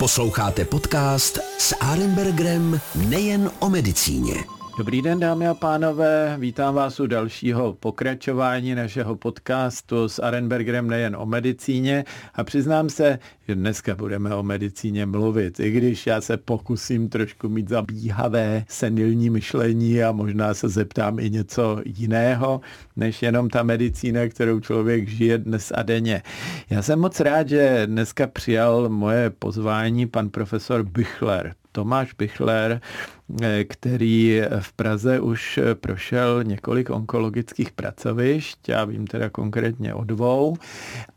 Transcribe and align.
Posloucháte 0.00 0.64
podcast 0.64 1.38
s 1.58 1.76
Arenbergerem 1.80 2.80
nejen 3.08 3.50
o 3.58 3.70
medicíně. 3.70 4.59
Dobrý 4.78 5.02
den, 5.02 5.20
dámy 5.20 5.48
a 5.48 5.54
pánové, 5.54 6.36
vítám 6.38 6.74
vás 6.74 7.00
u 7.00 7.06
dalšího 7.06 7.72
pokračování 7.72 8.74
našeho 8.74 9.16
podcastu 9.16 10.08
s 10.08 10.18
Arenbergerem 10.18 10.88
nejen 10.88 11.16
o 11.16 11.26
medicíně 11.26 12.04
a 12.34 12.44
přiznám 12.44 12.88
se, 12.88 13.18
že 13.48 13.54
dneska 13.54 13.94
budeme 13.94 14.34
o 14.34 14.42
medicíně 14.42 15.06
mluvit, 15.06 15.60
i 15.60 15.70
když 15.70 16.06
já 16.06 16.20
se 16.20 16.36
pokusím 16.36 17.08
trošku 17.08 17.48
mít 17.48 17.68
zabíhavé 17.68 18.64
senilní 18.68 19.30
myšlení 19.30 20.02
a 20.02 20.12
možná 20.12 20.54
se 20.54 20.68
zeptám 20.68 21.18
i 21.18 21.30
něco 21.30 21.80
jiného, 21.84 22.60
než 22.96 23.22
jenom 23.22 23.48
ta 23.48 23.62
medicína, 23.62 24.28
kterou 24.28 24.60
člověk 24.60 25.08
žije 25.08 25.38
dnes 25.38 25.72
a 25.74 25.82
denně. 25.82 26.22
Já 26.70 26.82
jsem 26.82 27.00
moc 27.00 27.20
rád, 27.20 27.48
že 27.48 27.82
dneska 27.86 28.26
přijal 28.26 28.88
moje 28.88 29.30
pozvání 29.30 30.06
pan 30.06 30.28
profesor 30.28 30.82
Büchler. 30.82 31.54
Tomáš 31.72 32.12
Pichler, 32.12 32.72
eh, 32.72 33.19
který 33.68 34.40
v 34.60 34.72
Praze 34.72 35.20
už 35.20 35.60
prošel 35.74 36.44
několik 36.44 36.90
onkologických 36.90 37.72
pracovišť, 37.72 38.68
já 38.68 38.84
vím 38.84 39.06
teda 39.06 39.30
konkrétně 39.30 39.94
o 39.94 40.04
dvou, 40.04 40.56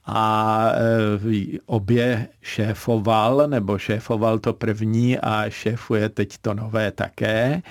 a 0.06 0.70
eh, 0.74 1.58
obě 1.66 2.28
šéfoval, 2.42 3.48
nebo 3.48 3.78
šéfoval 3.78 4.40
to 4.40 4.54
první 4.54 5.20
a 5.20 5.50
šéfuje 5.50 6.10
teď 6.10 6.38
to 6.42 6.54
nové 6.54 6.92
také. 6.92 7.62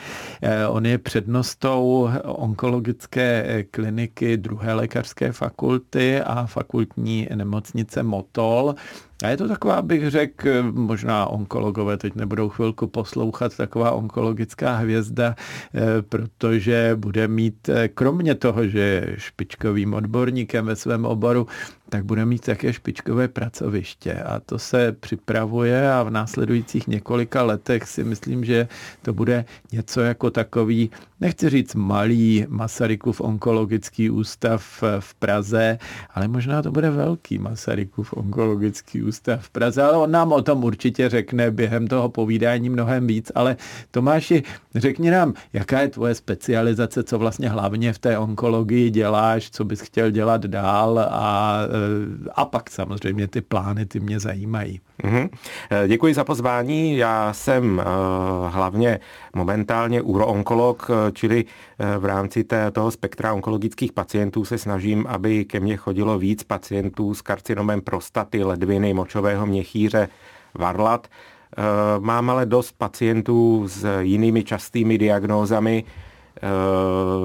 Eh, 0.42 0.66
on 0.66 0.86
je 0.86 0.98
přednostou 0.98 2.10
onkologické 2.24 3.64
kliniky 3.70 4.36
druhé 4.36 4.74
lékařské 4.74 5.32
fakulty 5.32 6.20
a 6.20 6.46
fakultní 6.46 7.28
nemocnice 7.34 8.02
Motol, 8.02 8.74
a 9.22 9.28
je 9.28 9.36
to 9.36 9.48
taková, 9.48 9.83
bych 9.83 10.10
řekl, 10.10 10.72
možná 10.72 11.27
onkologové 11.27 11.96
teď 11.96 12.14
nebudou 12.14 12.48
chvilku 12.48 12.86
poslouchat, 12.86 13.56
taková 13.56 13.91
onkologická 13.91 14.77
hvězda, 14.77 15.36
eh, 15.74 16.02
protože 16.02 16.92
bude 16.96 17.28
mít, 17.28 17.69
eh, 17.69 17.89
kromě 17.89 18.34
toho, 18.34 18.67
že 18.67 18.78
je 18.78 19.14
špičkovým 19.17 19.94
odborníkem 19.94 20.67
ve 20.67 20.77
svém 20.77 21.05
oboru, 21.05 21.46
tak 21.93 22.05
bude 22.05 22.25
mít 22.27 22.43
také 22.43 22.73
špičkové 22.73 23.29
pracoviště. 23.29 24.12
A 24.15 24.41
to 24.41 24.59
se 24.59 24.93
připravuje 24.93 25.93
a 25.93 26.03
v 26.03 26.11
následujících 26.11 26.89
několika 26.89 27.43
letech 27.43 27.89
si 27.89 28.05
myslím, 28.05 28.45
že 28.45 28.69
to 29.03 29.12
bude 29.12 29.45
něco 29.73 30.01
jako 30.01 30.31
takový, 30.31 30.91
nechci 31.20 31.51
říct 31.51 31.75
malý 31.75 32.47
Masarykův 32.48 33.20
onkologický 33.20 34.11
ústav 34.11 34.83
v 35.01 35.15
Praze, 35.15 35.79
ale 36.15 36.29
možná 36.29 36.63
to 36.63 36.73
bude 36.73 36.91
velký 36.91 37.39
Masarykův 37.39 38.13
onkologický 38.13 39.03
ústav 39.03 39.45
v 39.45 39.51
Praze, 39.51 39.83
ale 39.83 39.97
on 39.97 40.11
nám 40.11 40.33
o 40.33 40.43
tom 40.43 40.65
určitě 40.65 41.09
řekne 41.09 41.51
během 41.51 41.87
toho 41.87 42.09
povídání 42.09 42.70
mnohem 42.70 43.07
víc, 43.07 43.33
ale 43.35 43.57
Tomáši, 43.91 44.43
řekni 44.75 45.11
nám, 45.11 45.35
jaká 45.53 45.81
je 45.81 45.89
tvoje 45.89 46.15
specializace, 46.15 47.03
co 47.03 47.19
vlastně 47.19 47.48
hlavně 47.48 47.93
v 47.93 47.98
té 47.98 48.19
onkologii 48.19 48.91
děláš, 48.91 49.51
co 49.51 49.65
bys 49.65 49.81
chtěl 49.81 50.11
dělat 50.11 50.47
dál 50.47 50.98
a 50.98 51.59
a 52.34 52.44
pak 52.44 52.70
samozřejmě 52.70 53.28
ty 53.28 53.41
plány, 53.41 53.86
ty 53.86 54.00
mě 54.00 54.20
zajímají. 54.20 54.80
Mm-hmm. 55.02 55.28
Děkuji 55.89 56.14
za 56.14 56.24
pozvání. 56.24 56.97
Já 56.97 57.33
jsem 57.33 57.83
hlavně 58.48 59.00
momentálně 59.36 60.02
uroonkolog, 60.02 60.91
čili 61.12 61.44
v 61.98 62.05
rámci 62.05 62.44
té, 62.44 62.70
toho 62.70 62.91
spektra 62.91 63.33
onkologických 63.33 63.92
pacientů 63.92 64.44
se 64.44 64.58
snažím, 64.58 65.06
aby 65.08 65.44
ke 65.44 65.61
mně 65.61 65.77
chodilo 65.77 66.19
víc 66.19 66.42
pacientů 66.42 67.14
s 67.14 67.22
karcinomem 67.22 67.80
prostaty, 67.80 68.44
ledviny, 68.44 68.94
močového 68.94 69.46
měchýře, 69.46 70.08
varlat. 70.55 71.08
Mám 71.98 72.30
ale 72.30 72.46
dost 72.46 72.72
pacientů 72.78 73.64
s 73.69 74.00
jinými 74.00 74.44
častými 74.44 74.98
diagnózami, 74.98 75.84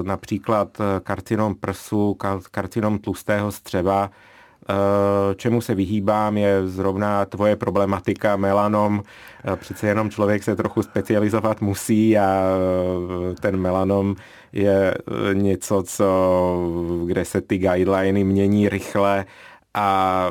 například 0.02 0.78
karcinom 1.02 1.54
prsu, 1.54 2.16
karcinom 2.50 2.98
tlustého 2.98 3.52
střeva, 3.52 4.10
Eh, 4.10 4.27
čemu 5.36 5.60
se 5.60 5.74
vyhýbám, 5.74 6.38
je 6.38 6.68
zrovna 6.68 7.24
tvoje 7.24 7.56
problematika 7.56 8.36
melanom. 8.36 9.02
Eh, 9.44 9.56
přece 9.56 9.86
jenom 9.86 10.10
člověk 10.10 10.42
se 10.42 10.56
trochu 10.56 10.82
specializovat 10.82 11.60
musí 11.60 12.18
a 12.18 12.42
eh, 13.30 13.34
ten 13.34 13.56
melanom 13.56 14.16
je 14.52 14.94
něco, 15.32 15.82
co, 15.82 16.04
kde 17.06 17.24
se 17.24 17.40
ty 17.40 17.58
guideliny 17.58 18.24
mění 18.24 18.68
rychle 18.68 19.24
a, 19.74 20.30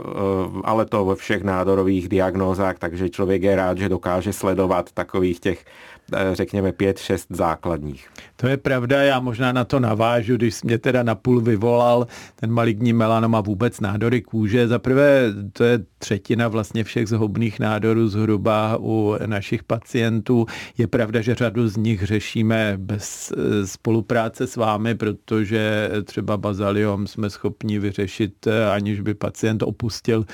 ale 0.64 0.86
to 0.86 1.06
ve 1.06 1.16
všech 1.16 1.44
nádorových 1.44 2.10
diagnózách, 2.10 2.80
takže 2.80 3.10
člověk 3.10 3.44
je 3.44 3.56
rád, 3.56 3.78
že 3.78 3.90
dokáže 3.90 4.34
sledovat 4.34 4.92
takových 4.92 5.40
těch 5.40 5.66
Eh, 6.07 6.07
řekněme, 6.34 6.72
pět, 6.72 7.00
šest 7.00 7.28
základních. 7.30 8.08
To 8.36 8.48
je 8.48 8.58
pravda, 8.58 9.04
já 9.04 9.20
možná 9.20 9.52
na 9.52 9.64
to 9.64 9.80
navážu, 9.80 10.36
když 10.36 10.64
mě 10.64 10.78
teda 10.78 11.04
napůl 11.04 11.42
vyvolal 11.42 12.08
ten 12.36 12.52
maligní 12.52 12.94
melanom 12.94 13.36
a 13.36 13.42
vůbec 13.42 13.80
nádory 13.80 14.22
kůže. 14.22 14.68
Za 14.68 14.80
prvé, 14.80 15.34
to 15.54 15.64
je 15.64 15.80
třetina 15.98 16.48
vlastně 16.48 16.84
všech 16.84 17.08
zhoubných 17.08 17.60
nádorů 17.60 18.08
zhruba 18.08 18.78
u 18.80 19.16
našich 19.26 19.64
pacientů. 19.64 20.46
Je 20.78 20.88
pravda, 20.88 21.22
že 21.22 21.36
řadu 21.36 21.68
z 21.68 21.78
nich 21.78 22.04
řešíme 22.04 22.74
bez 22.78 23.32
eh, 23.32 23.68
spolupráce 23.68 24.48
s 24.48 24.56
vámi, 24.56 24.96
protože 24.96 25.90
třeba 26.04 26.38
bazaliom 26.38 27.08
jsme 27.08 27.30
schopni 27.30 27.80
vyřešit, 27.80 28.48
eh, 28.48 28.72
aniž 28.72 29.02
by 29.02 29.14
pacient 29.14 29.64
opustil 29.64 30.26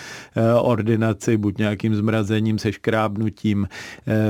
ordinaci 0.61 1.37
buď 1.37 1.57
nějakým 1.57 1.95
zmrazením, 1.95 2.59
seškrábnutím 2.59 3.67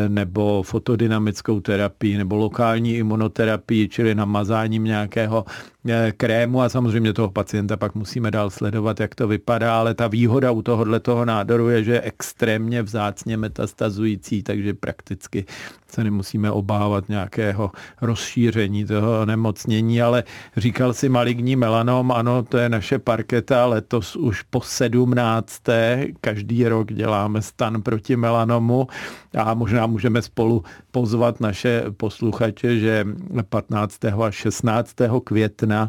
nebo 0.08 0.64
fotodynamickou 0.64 1.33
chemickou 1.34 1.60
terapii 1.60 2.18
nebo 2.18 2.36
lokální 2.36 2.98
imunoterapii, 2.98 3.90
čili 3.90 4.16
namazáním 4.16 4.84
nějakého 4.84 5.46
krému 6.18 6.62
a 6.62 6.70
samozřejmě 6.70 7.14
toho 7.14 7.30
pacienta 7.30 7.78
pak 7.78 7.96
musíme 7.96 8.32
dál 8.32 8.50
sledovat, 8.50 9.00
jak 9.00 9.16
to 9.16 9.28
vypadá, 9.28 9.80
ale 9.80 9.94
ta 9.94 10.08
výhoda 10.08 10.52
u 10.52 10.62
tohohle 10.62 11.00
toho 11.00 11.26
nádoru 11.26 11.70
je, 11.70 11.84
že 11.84 11.92
je 11.92 12.02
extrémně 12.02 12.84
vzácně 12.84 13.38
metastazující, 13.38 14.44
takže 14.44 14.74
prakticky 14.74 15.46
se 15.88 16.04
nemusíme 16.04 16.52
obávat 16.52 17.10
nějakého 17.10 17.72
rozšíření 18.02 18.86
toho 18.86 19.26
nemocnění, 19.26 20.02
ale 20.02 20.24
říkal 20.58 20.94
si 20.94 21.10
maligní 21.10 21.56
melanom, 21.56 22.12
ano, 22.12 22.44
to 22.44 22.58
je 22.58 22.70
naše 22.70 23.00
parketa, 23.00 23.66
letos 23.66 24.16
už 24.16 24.42
po 24.42 24.62
sedmnácté, 24.62 26.08
každý 26.22 26.68
rok 26.68 26.94
děláme 26.94 27.42
stan 27.42 27.82
proti 27.82 28.16
melanomu 28.16 28.88
a 29.38 29.54
možná 29.54 29.88
můžeme 29.88 30.22
spolu 30.22 30.64
pozvat 30.92 31.40
naše 31.40 31.84
posluchače, 31.98 32.80
že 32.80 33.06
15. 33.50 34.06
a 34.06 34.32
16. 34.32 34.96
května 35.24 35.73
Yeah. 35.74 35.88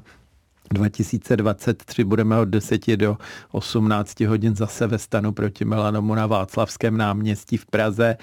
2023 0.73 2.05
budeme 2.05 2.39
od 2.39 2.45
10 2.49 2.97
do 2.97 3.17
18 3.53 4.21
hodin 4.21 4.57
zase 4.57 4.87
ve 4.87 4.99
stanu 4.99 5.33
proti 5.33 5.65
melanomu 5.65 6.15
na 6.15 6.27
Václavském 6.27 6.97
náměstí 6.97 7.57
v 7.57 7.67
Praze 7.67 8.17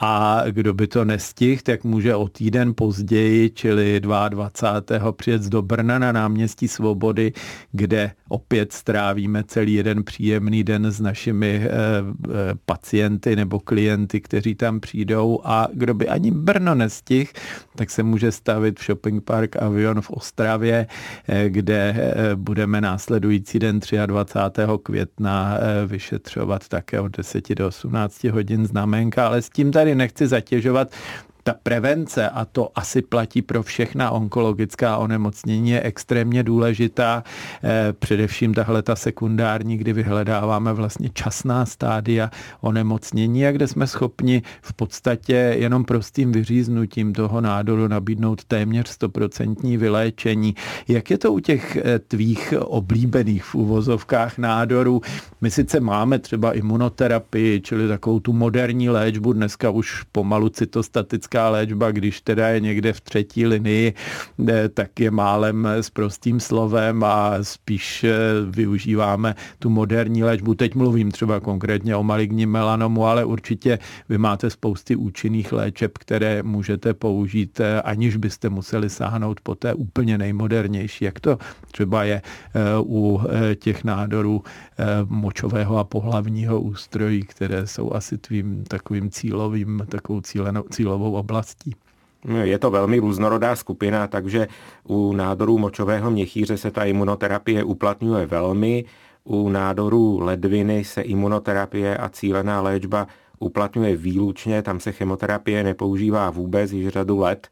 a 0.00 0.42
kdo 0.50 0.74
by 0.74 0.86
to 0.86 1.04
nestihl, 1.04 1.60
tak 1.64 1.84
může 1.84 2.14
o 2.14 2.28
týden 2.28 2.74
později, 2.74 3.50
čili 3.50 4.00
22. 4.00 5.12
přijet 5.12 5.42
do 5.42 5.62
Brna 5.62 5.98
na 5.98 6.12
náměstí 6.12 6.68
Svobody, 6.68 7.32
kde 7.72 8.12
opět 8.28 8.72
strávíme 8.72 9.44
celý 9.44 9.74
jeden 9.74 10.04
příjemný 10.04 10.64
den 10.64 10.86
s 10.86 11.00
našimi 11.00 11.60
eh, 11.64 11.68
eh, 11.68 12.30
pacienty 12.66 13.36
nebo 13.36 13.60
klienty, 13.60 14.20
kteří 14.20 14.54
tam 14.54 14.80
přijdou 14.80 15.40
a 15.44 15.68
kdo 15.72 15.94
by 15.94 16.08
ani 16.08 16.30
Brno 16.30 16.74
nestihl, 16.74 17.30
tak 17.76 17.90
se 17.90 18.02
může 18.02 18.32
stavit 18.32 18.80
v 18.80 18.84
Shopping 18.84 19.24
Park 19.24 19.56
Avion 19.56 20.00
v 20.00 20.10
Ostravě, 20.10 20.86
eh, 21.28 21.48
kde 21.48 21.85
budeme 22.34 22.80
následující 22.80 23.58
den 23.58 23.80
23. 24.06 24.62
května 24.82 25.58
vyšetřovat 25.86 26.68
také 26.68 27.00
od 27.00 27.16
10 27.16 27.54
do 27.54 27.68
18 27.68 28.24
hodin 28.24 28.66
znamenka, 28.66 29.26
ale 29.26 29.42
s 29.42 29.50
tím 29.50 29.72
tady 29.72 29.94
nechci 29.94 30.26
zatěžovat 30.26 30.90
ta 31.46 31.54
prevence, 31.62 32.28
a 32.28 32.44
to 32.44 32.70
asi 32.74 33.02
platí 33.02 33.42
pro 33.42 33.62
všechna 33.62 34.10
onkologická 34.10 34.96
onemocnění, 34.96 35.70
je 35.70 35.82
extrémně 35.82 36.42
důležitá. 36.42 37.24
Eh, 37.64 37.92
především 37.92 38.54
tahle 38.54 38.82
ta 38.82 38.96
sekundární, 38.96 39.76
kdy 39.76 39.92
vyhledáváme 39.92 40.72
vlastně 40.72 41.10
časná 41.14 41.66
stádia 41.66 42.30
onemocnění 42.60 43.46
a 43.46 43.52
kde 43.52 43.68
jsme 43.68 43.86
schopni 43.86 44.42
v 44.62 44.72
podstatě 44.72 45.34
jenom 45.58 45.84
prostým 45.84 46.32
vyříznutím 46.32 47.12
toho 47.12 47.40
nádoru 47.40 47.88
nabídnout 47.88 48.44
téměř 48.44 48.88
stoprocentní 48.88 49.76
vyléčení. 49.76 50.54
Jak 50.88 51.10
je 51.10 51.18
to 51.18 51.32
u 51.32 51.38
těch 51.38 51.76
eh, 51.76 51.98
tvých 51.98 52.54
oblíbených 52.58 53.44
v 53.44 53.54
úvozovkách 53.54 54.38
nádorů? 54.38 55.00
My 55.40 55.50
sice 55.50 55.80
máme 55.80 56.18
třeba 56.18 56.52
imunoterapii, 56.52 57.60
čili 57.60 57.88
takovou 57.88 58.20
tu 58.20 58.32
moderní 58.32 58.90
léčbu, 58.90 59.32
dneska 59.32 59.70
už 59.70 60.02
pomalu 60.12 60.48
cytostatická 60.48 61.35
klasická 61.36 61.50
léčba, 61.50 61.90
když 61.90 62.20
teda 62.20 62.48
je 62.48 62.60
někde 62.60 62.92
v 62.92 63.00
třetí 63.00 63.46
linii, 63.46 63.94
tak 64.74 65.00
je 65.00 65.10
málem 65.10 65.66
s 65.66 65.90
prostým 65.90 66.40
slovem 66.40 67.04
a 67.04 67.32
spíš 67.42 68.04
využíváme 68.50 69.34
tu 69.58 69.70
moderní 69.70 70.24
léčbu. 70.24 70.54
Teď 70.54 70.74
mluvím 70.74 71.10
třeba 71.10 71.40
konkrétně 71.40 71.96
o 71.96 72.02
maligním 72.02 72.50
melanomu, 72.50 73.06
ale 73.06 73.24
určitě 73.24 73.78
vy 74.08 74.18
máte 74.18 74.50
spousty 74.50 74.96
účinných 74.96 75.52
léčeb, 75.52 75.98
které 75.98 76.42
můžete 76.42 76.94
použít, 76.94 77.60
aniž 77.84 78.16
byste 78.16 78.48
museli 78.48 78.90
sáhnout 78.90 79.40
po 79.40 79.54
té 79.54 79.74
úplně 79.74 80.18
nejmodernější, 80.18 81.04
jak 81.04 81.20
to 81.20 81.38
třeba 81.70 82.04
je 82.04 82.22
u 82.80 83.20
těch 83.58 83.84
nádorů 83.84 84.42
močového 85.08 85.78
a 85.78 85.84
pohlavního 85.84 86.60
ústrojí, 86.60 87.22
které 87.22 87.66
jsou 87.66 87.92
asi 87.92 88.18
tvým 88.18 88.64
takovým 88.64 89.10
cílovým, 89.10 89.82
takovou 89.88 90.20
cílenou, 90.20 90.64
cílovou 90.70 91.16
oblastí. 91.26 91.74
Je 92.42 92.58
to 92.58 92.70
velmi 92.70 92.98
různorodá 92.98 93.56
skupina, 93.56 94.06
takže 94.06 94.48
u 94.88 95.12
nádorů 95.12 95.58
močového 95.58 96.10
měchýře 96.10 96.56
se 96.56 96.70
ta 96.70 96.84
imunoterapie 96.84 97.64
uplatňuje 97.64 98.26
velmi. 98.26 98.84
U 99.24 99.48
nádorů 99.48 100.18
ledviny 100.20 100.84
se 100.84 101.02
imunoterapie 101.02 101.96
a 101.96 102.08
cílená 102.08 102.60
léčba 102.60 103.06
uplatňuje 103.38 103.96
výlučně, 103.96 104.62
tam 104.62 104.80
se 104.80 104.92
chemoterapie 104.92 105.62
nepoužívá 105.62 106.30
vůbec 106.30 106.72
již 106.72 106.88
řadu 106.88 107.18
let. 107.18 107.48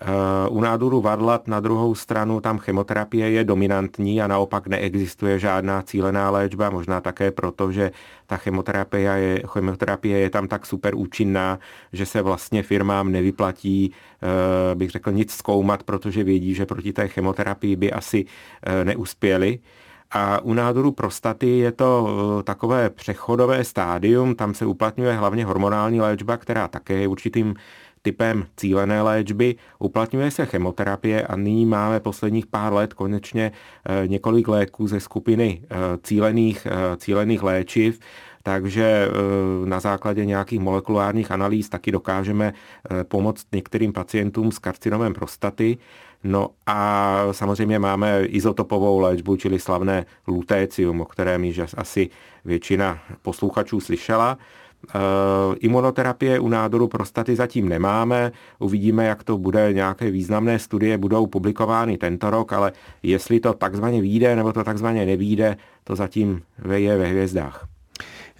Eh, 0.00 0.48
u 0.48 0.60
nádoru 0.60 1.00
varlat 1.00 1.48
na 1.48 1.60
druhou 1.60 1.94
stranu 1.94 2.40
tam 2.40 2.58
chemoterapie 2.58 3.30
je 3.30 3.44
dominantní 3.44 4.22
a 4.22 4.26
naopak 4.26 4.66
neexistuje 4.66 5.38
žádná 5.38 5.82
cílená 5.82 6.30
léčba, 6.30 6.70
možná 6.70 7.00
také 7.00 7.30
proto, 7.30 7.72
že 7.72 7.92
ta 8.26 8.36
chemoterapie 8.36 9.10
je, 9.10 9.42
chemoterapie 9.46 10.18
je 10.18 10.30
tam 10.30 10.48
tak 10.48 10.66
super 10.66 10.94
účinná, 10.94 11.58
že 11.92 12.06
se 12.06 12.22
vlastně 12.22 12.62
firmám 12.62 13.12
nevyplatí, 13.12 13.92
eh, 13.92 14.74
bych 14.74 14.90
řekl, 14.90 15.12
nic 15.12 15.32
zkoumat, 15.32 15.82
protože 15.82 16.24
vědí, 16.24 16.54
že 16.54 16.66
proti 16.66 16.92
té 16.92 17.08
chemoterapii 17.08 17.76
by 17.76 17.92
asi 17.92 18.24
eh, 18.62 18.84
neuspěli. 18.84 19.58
A 20.10 20.40
u 20.40 20.54
nádoru 20.54 20.92
prostaty 20.92 21.58
je 21.58 21.72
to 21.72 22.08
takové 22.44 22.90
přechodové 22.90 23.64
stádium, 23.64 24.34
tam 24.34 24.54
se 24.54 24.66
uplatňuje 24.66 25.12
hlavně 25.12 25.44
hormonální 25.44 26.00
léčba, 26.00 26.36
která 26.36 26.68
také 26.68 26.94
je 26.94 27.08
určitým 27.08 27.54
typem 28.06 28.46
cílené 28.56 29.02
léčby, 29.02 29.56
uplatňuje 29.78 30.30
se 30.30 30.46
chemoterapie 30.46 31.26
a 31.26 31.36
nyní 31.36 31.66
máme 31.66 32.00
posledních 32.00 32.46
pár 32.46 32.72
let 32.72 32.94
konečně 32.94 33.52
eh, 33.52 34.08
několik 34.08 34.48
léků 34.48 34.86
ze 34.86 35.00
skupiny 35.00 35.62
eh, 35.62 35.76
cílených, 36.02 36.66
eh, 36.66 36.96
cílených 36.96 37.42
léčiv, 37.42 37.98
takže 38.42 39.08
na 39.64 39.80
základě 39.80 40.24
nějakých 40.24 40.60
molekulárních 40.60 41.30
analýz 41.30 41.68
taky 41.68 41.92
dokážeme 41.92 42.54
pomoct 43.08 43.46
některým 43.52 43.92
pacientům 43.92 44.52
s 44.52 44.58
karcinomem 44.58 45.14
prostaty. 45.14 45.78
No 46.24 46.50
a 46.66 47.18
samozřejmě 47.32 47.78
máme 47.78 48.24
izotopovou 48.24 48.98
léčbu, 48.98 49.36
čili 49.36 49.58
slavné 49.58 50.06
lutécium, 50.26 51.00
o 51.00 51.04
kterém 51.04 51.44
již 51.44 51.74
asi 51.76 52.10
většina 52.44 52.98
posluchačů 53.22 53.80
slyšela. 53.80 54.38
Eh, 54.94 55.56
imunoterapie 55.60 56.38
u 56.38 56.48
nádoru 56.48 56.88
prostaty 56.88 57.36
zatím 57.36 57.68
nemáme, 57.68 58.32
uvidíme, 58.58 59.06
jak 59.06 59.24
to 59.24 59.38
bude, 59.38 59.72
nějaké 59.72 60.10
významné 60.10 60.58
studie 60.58 60.98
budou 60.98 61.26
publikovány 61.26 61.98
tento 61.98 62.30
rok, 62.30 62.52
ale 62.52 62.72
jestli 63.02 63.40
to 63.40 63.52
takzvaně 63.52 64.00
vyjde 64.00 64.36
nebo 64.36 64.52
to 64.52 64.64
takzvaně 64.64 65.06
nevíde, 65.06 65.56
to 65.84 65.96
zatím 65.96 66.42
je 66.74 66.98
ve 66.98 67.06
hvězdách. 67.06 67.75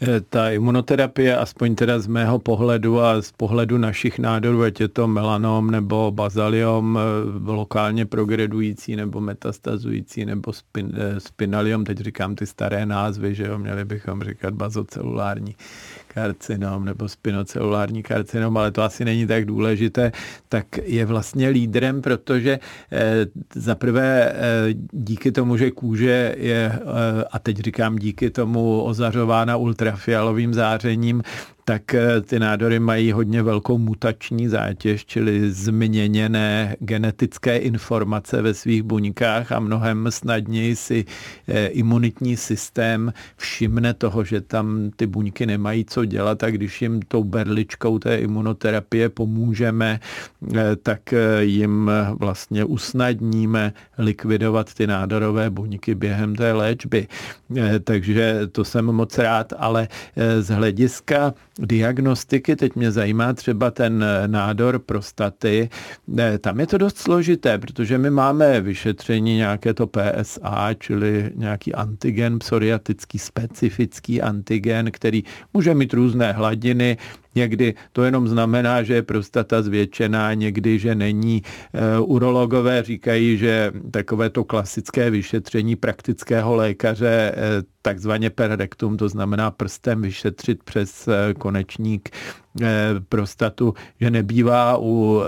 Eh, 0.00 0.20
ta 0.20 0.50
imunoterapie, 0.50 1.36
aspoň 1.36 1.74
teda 1.74 1.98
z 1.98 2.06
mého 2.06 2.38
pohledu 2.38 3.00
a 3.00 3.22
z 3.22 3.32
pohledu 3.32 3.78
našich 3.78 4.18
nádorů, 4.18 4.62
ať 4.62 4.80
je 4.80 4.88
to 4.88 5.08
melanom 5.08 5.70
nebo 5.70 6.10
bazaliom 6.10 6.98
eh, 6.98 7.52
lokálně 7.52 8.06
progredující 8.06 8.96
nebo 8.96 9.20
metastazující 9.20 10.24
nebo 10.24 10.52
spin, 10.52 10.92
spinaliom, 11.18 11.84
teď 11.84 11.98
říkám 11.98 12.34
ty 12.34 12.46
staré 12.46 12.86
názvy, 12.86 13.34
že 13.34 13.46
jo, 13.46 13.58
měli 13.58 13.84
bychom 13.84 14.22
říkat 14.22 14.54
bazocelulární 14.54 15.56
karcinom 16.16 16.84
nebo 16.84 17.08
spinocelulární 17.08 18.02
karcinom, 18.02 18.56
ale 18.56 18.72
to 18.72 18.82
asi 18.82 19.04
není 19.04 19.26
tak 19.26 19.44
důležité, 19.44 20.12
tak 20.48 20.66
je 20.84 21.06
vlastně 21.06 21.48
lídrem, 21.48 22.02
protože 22.02 22.58
eh, 22.92 23.26
za 23.54 23.74
prvé 23.74 24.32
eh, 24.32 24.34
díky 24.92 25.32
tomu, 25.32 25.56
že 25.56 25.70
kůže 25.70 26.34
je, 26.38 26.72
eh, 26.72 27.24
a 27.32 27.38
teď 27.38 27.56
říkám 27.58 27.96
díky 27.96 28.30
tomu 28.30 28.80
ozařována 28.82 29.56
ultrafialovým 29.86 30.54
zářením, 30.54 31.22
tak 31.68 31.94
eh, 31.94 32.20
ty 32.20 32.38
nádory 32.38 32.78
mají 32.78 33.12
hodně 33.12 33.42
velkou 33.42 33.78
mutační 33.78 34.48
zátěž, 34.48 35.06
čili 35.06 35.50
změněné 35.50 36.76
genetické 36.80 37.56
informace 37.56 38.42
ve 38.42 38.54
svých 38.54 38.82
buňkách 38.82 39.52
a 39.52 39.60
mnohem 39.60 40.06
snadněji 40.10 40.76
si 40.76 41.04
eh, 41.48 41.66
imunitní 41.66 42.36
systém 42.36 43.12
všimne 43.36 43.94
toho, 43.94 44.24
že 44.24 44.40
tam 44.40 44.90
ty 44.96 45.06
buňky 45.06 45.46
nemají 45.46 45.84
co 45.84 46.04
dělat 46.04 46.42
a 46.44 46.50
když 46.50 46.82
jim 46.82 47.02
tou 47.02 47.24
berličkou 47.24 47.98
té 47.98 48.16
imunoterapie 48.16 49.08
pomůžeme, 49.08 50.00
eh, 50.54 50.76
tak 50.82 51.14
jim 51.40 51.90
vlastně 52.18 52.64
usnadníme 52.64 53.72
likvidovat 53.98 54.74
ty 54.74 54.86
nádorové 54.86 55.50
buňky 55.50 55.94
během 55.94 56.34
té 56.34 56.52
léčby. 56.52 57.08
Takže 57.84 58.40
to 58.52 58.64
jsem 58.64 58.84
moc 58.84 59.18
rád, 59.18 59.52
ale 59.58 59.88
z 60.40 60.48
hlediska 60.48 61.34
diagnostiky, 61.58 62.56
teď 62.56 62.74
mě 62.74 62.90
zajímá 62.92 63.32
třeba 63.32 63.70
ten 63.70 64.04
eh, 64.04 64.28
nádor 64.28 64.78
prostaty, 64.78 65.68
tam 66.40 66.60
je 66.60 66.66
to 66.66 66.78
dost 66.78 66.98
složité, 66.98 67.58
protože 67.58 67.98
my 67.98 68.10
máme 68.10 68.60
vyšetření 68.60 69.36
nějaké 69.36 69.74
to 69.74 69.86
PSA, 69.86 70.74
čili 70.78 71.32
nějaký 71.34 71.74
antigen 71.74 72.38
psoriatický, 72.38 73.18
specifický 73.18 74.22
antigen, 74.22 74.90
který 74.90 75.22
může 75.54 75.74
mít 75.74 75.92
různé 75.92 76.32
hladiny, 76.32 76.96
Někdy 77.36 77.74
to 77.92 78.04
jenom 78.04 78.28
znamená, 78.28 78.82
že 78.82 78.94
je 78.94 79.02
prostata 79.02 79.62
zvětšená, 79.62 80.34
někdy, 80.34 80.78
že 80.78 80.94
není. 80.94 81.42
Eh, 81.74 82.00
urologové 82.00 82.82
říkají, 82.82 83.38
že 83.38 83.72
takové 83.90 84.30
to 84.30 84.44
klasické 84.44 85.10
vyšetření 85.10 85.76
praktického 85.76 86.54
lékaře, 86.54 87.32
eh, 87.36 87.62
takzvaně 87.82 88.30
per 88.30 88.56
rectum, 88.56 88.96
to 88.96 89.08
znamená 89.08 89.50
prstem 89.50 90.02
vyšetřit 90.02 90.62
přes 90.62 91.08
eh, 91.08 91.34
konečník 91.34 92.10
prostatu, 93.08 93.74
že 94.00 94.10
nebývá 94.10 94.78
u 94.80 95.20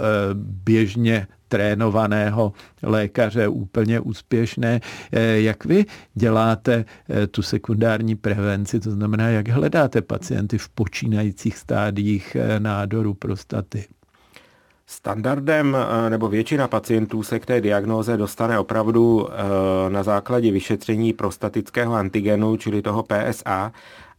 běžně 0.65 1.27
trénovaného 1.49 2.53
lékaře 2.83 3.49
úplně 3.49 4.01
úspěšné. 4.01 4.81
Eh, 5.13 5.41
jak 5.41 5.65
vy 5.65 5.85
děláte 6.15 6.85
eh, 7.09 7.27
tu 7.27 7.43
sekundární 7.43 8.15
prevenci, 8.15 8.81
to 8.81 8.91
znamená, 8.91 9.29
jak 9.29 9.49
hledáte 9.49 10.03
pacienty 10.03 10.59
v 10.59 10.69
počínajících 10.69 11.57
stádiích 11.57 12.37
eh, 12.41 12.61
nádoru 12.61 13.15
prostaty? 13.15 13.85
Standardem 14.87 15.77
nebo 16.09 16.29
většina 16.29 16.69
pacientů 16.69 17.23
se 17.23 17.39
k 17.39 17.47
té 17.47 17.61
diagnóze 17.61 18.17
dostane 18.17 18.59
opravdu 18.59 19.29
na 19.89 20.03
základě 20.03 20.53
vyšetření 20.53 21.13
prostatického 21.13 21.95
antigenu, 21.95 22.57
čili 22.57 22.83
toho 22.83 23.03
PSA, 23.03 23.73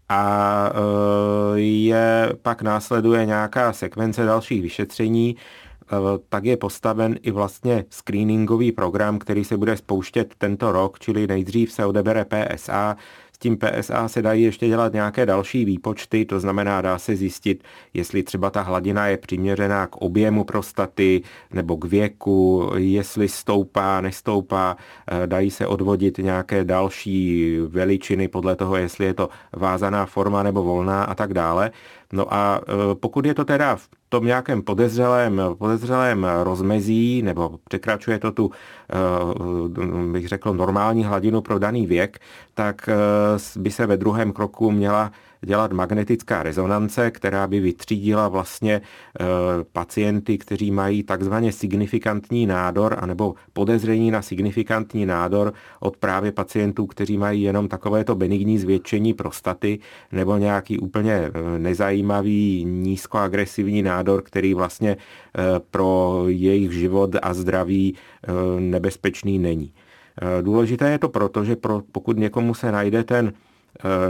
a 0.09 0.71
je 1.55 2.33
pak 2.41 2.61
následuje 2.61 3.25
nějaká 3.25 3.73
sekvence 3.73 4.25
dalších 4.25 4.61
vyšetření, 4.61 5.35
tak 6.29 6.45
je 6.45 6.57
postaven 6.57 7.15
i 7.21 7.31
vlastně 7.31 7.85
screeningový 7.89 8.71
program, 8.71 9.19
který 9.19 9.43
se 9.45 9.57
bude 9.57 9.77
spouštět 9.77 10.33
tento 10.37 10.71
rok, 10.71 10.99
čili 10.99 11.27
nejdřív 11.27 11.71
se 11.71 11.85
odebere 11.85 12.25
PSA, 12.25 12.97
tím 13.39 13.57
PSA 13.57 14.07
se 14.07 14.21
dají 14.21 14.43
ještě 14.43 14.67
dělat 14.67 14.93
nějaké 14.93 15.25
další 15.25 15.65
výpočty, 15.65 16.25
to 16.25 16.39
znamená, 16.39 16.81
dá 16.81 16.97
se 16.97 17.15
zjistit, 17.15 17.63
jestli 17.93 18.23
třeba 18.23 18.49
ta 18.49 18.61
hladina 18.61 19.07
je 19.07 19.17
přiměřená 19.17 19.87
k 19.87 19.95
objemu 19.95 20.43
prostaty 20.43 21.21
nebo 21.53 21.77
k 21.77 21.85
věku, 21.85 22.71
jestli 22.75 23.27
stoupá, 23.27 24.01
nestoupá, 24.01 24.77
eh, 25.11 25.27
dají 25.27 25.51
se 25.51 25.67
odvodit 25.67 26.17
nějaké 26.17 26.63
další 26.63 27.57
veličiny 27.67 28.27
podle 28.27 28.55
toho, 28.55 28.75
jestli 28.75 29.05
je 29.05 29.13
to 29.13 29.29
vázaná 29.53 30.05
forma 30.05 30.43
nebo 30.43 30.63
volná 30.63 31.03
a 31.03 31.15
tak 31.15 31.33
dále. 31.33 31.71
No 32.13 32.33
a 32.33 32.61
eh, 32.61 32.95
pokud 32.95 33.25
je 33.25 33.33
to 33.33 33.45
teda 33.45 33.75
v 33.75 33.89
tom 34.09 34.25
nějakém 34.25 34.61
podezřelém, 34.61 35.41
podezřelém 35.57 36.27
rozmezí, 36.43 37.21
nebo 37.21 37.59
překračuje 37.69 38.19
to 38.19 38.31
tu, 38.31 38.51
eh, 38.51 40.11
bych 40.11 40.27
řekl, 40.27 40.53
normální 40.53 41.03
hladinu 41.05 41.41
pro 41.41 41.59
daný 41.59 41.87
věk, 41.87 42.19
tak 42.53 42.89
by 43.55 43.71
se 43.71 43.85
ve 43.85 43.97
druhém 43.97 44.33
kroku 44.33 44.71
měla 44.71 45.11
dělat 45.41 45.71
magnetická 45.71 46.43
rezonance, 46.43 47.11
která 47.11 47.47
by 47.47 47.59
vytřídila 47.59 48.27
vlastně 48.27 48.81
pacienty, 49.73 50.37
kteří 50.37 50.71
mají 50.71 51.03
takzvaně 51.03 51.51
signifikantní 51.51 52.45
nádor 52.45 52.95
anebo 52.99 53.33
podezření 53.53 54.11
na 54.11 54.21
signifikantní 54.21 55.05
nádor 55.05 55.53
od 55.79 55.97
právě 55.97 56.31
pacientů, 56.31 56.85
kteří 56.85 57.17
mají 57.17 57.41
jenom 57.41 57.67
takovéto 57.67 58.15
benigní 58.15 58.57
zvětšení 58.57 59.13
prostaty 59.13 59.79
nebo 60.11 60.37
nějaký 60.37 60.79
úplně 60.79 61.31
nezajímavý 61.57 62.65
nízkoagresivní 62.65 63.81
nádor, 63.81 64.21
který 64.21 64.53
vlastně 64.53 64.97
pro 65.71 66.23
jejich 66.27 66.71
život 66.71 67.15
a 67.21 67.33
zdraví 67.33 67.95
nebezpečný 68.59 69.39
není. 69.39 69.73
Důležité 70.41 70.91
je 70.91 70.99
to 70.99 71.09
proto, 71.09 71.43
že 71.45 71.55
pokud 71.91 72.17
někomu 72.17 72.53
se 72.53 72.71
najde 72.71 73.03
ten 73.03 73.33
Eh, 73.33 73.48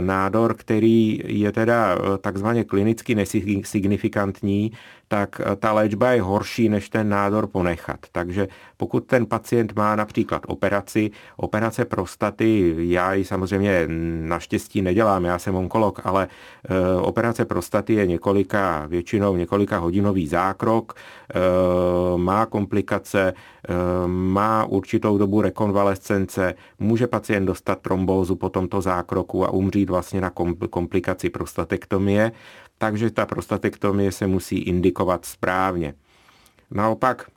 nádor, 0.00 0.54
který 0.54 1.20
je 1.26 1.52
teda 1.52 1.94
eh, 1.94 2.18
takzvaně 2.18 2.64
klinicky 2.64 3.14
nesignifikantní, 3.14 4.72
tak 5.10 5.40
eh, 5.40 5.56
ta 5.56 5.72
léčba 5.72 6.10
je 6.10 6.22
horší, 6.22 6.68
než 6.68 6.88
ten 6.88 7.08
nádor 7.08 7.46
ponechat. 7.46 7.98
Takže 8.12 8.48
pokud 8.76 9.06
ten 9.06 9.26
pacient 9.26 9.76
má 9.76 9.96
například 9.96 10.42
operaci, 10.46 11.10
operace 11.36 11.84
prostaty, 11.84 12.74
já 12.78 13.14
ji 13.14 13.24
samozřejmě 13.24 13.84
naštěstí 14.20 14.82
nedělám, 14.82 15.24
já 15.24 15.38
jsem 15.38 15.54
onkolog, 15.54 16.00
ale 16.04 16.28
operace 17.00 17.44
prostaty 17.44 17.94
je 17.94 18.06
několika, 18.06 18.86
většinou 18.86 19.36
několika 19.36 19.78
hodinový 19.78 20.26
zákrok, 20.26 20.92
má 22.16 22.46
komplikace, 22.46 23.32
má 24.06 24.64
určitou 24.64 25.18
dobu 25.18 25.42
rekonvalescence, 25.42 26.54
může 26.78 27.06
pacient 27.06 27.46
dostat 27.46 27.80
trombózu 27.80 28.36
po 28.36 28.48
tomto 28.48 28.80
zákroku 28.80 29.44
a 29.46 29.50
umřít 29.50 29.90
vlastně 29.90 30.20
na 30.20 30.30
komplikaci 30.70 31.30
prostatektomie, 31.30 32.32
takže 32.80 33.10
ta 33.10 33.26
prostatektomie 33.26 34.12
se 34.12 34.26
musí 34.26 34.58
indikovat 34.58 35.24
správně. 35.24 35.94
Naopak, 36.70 37.30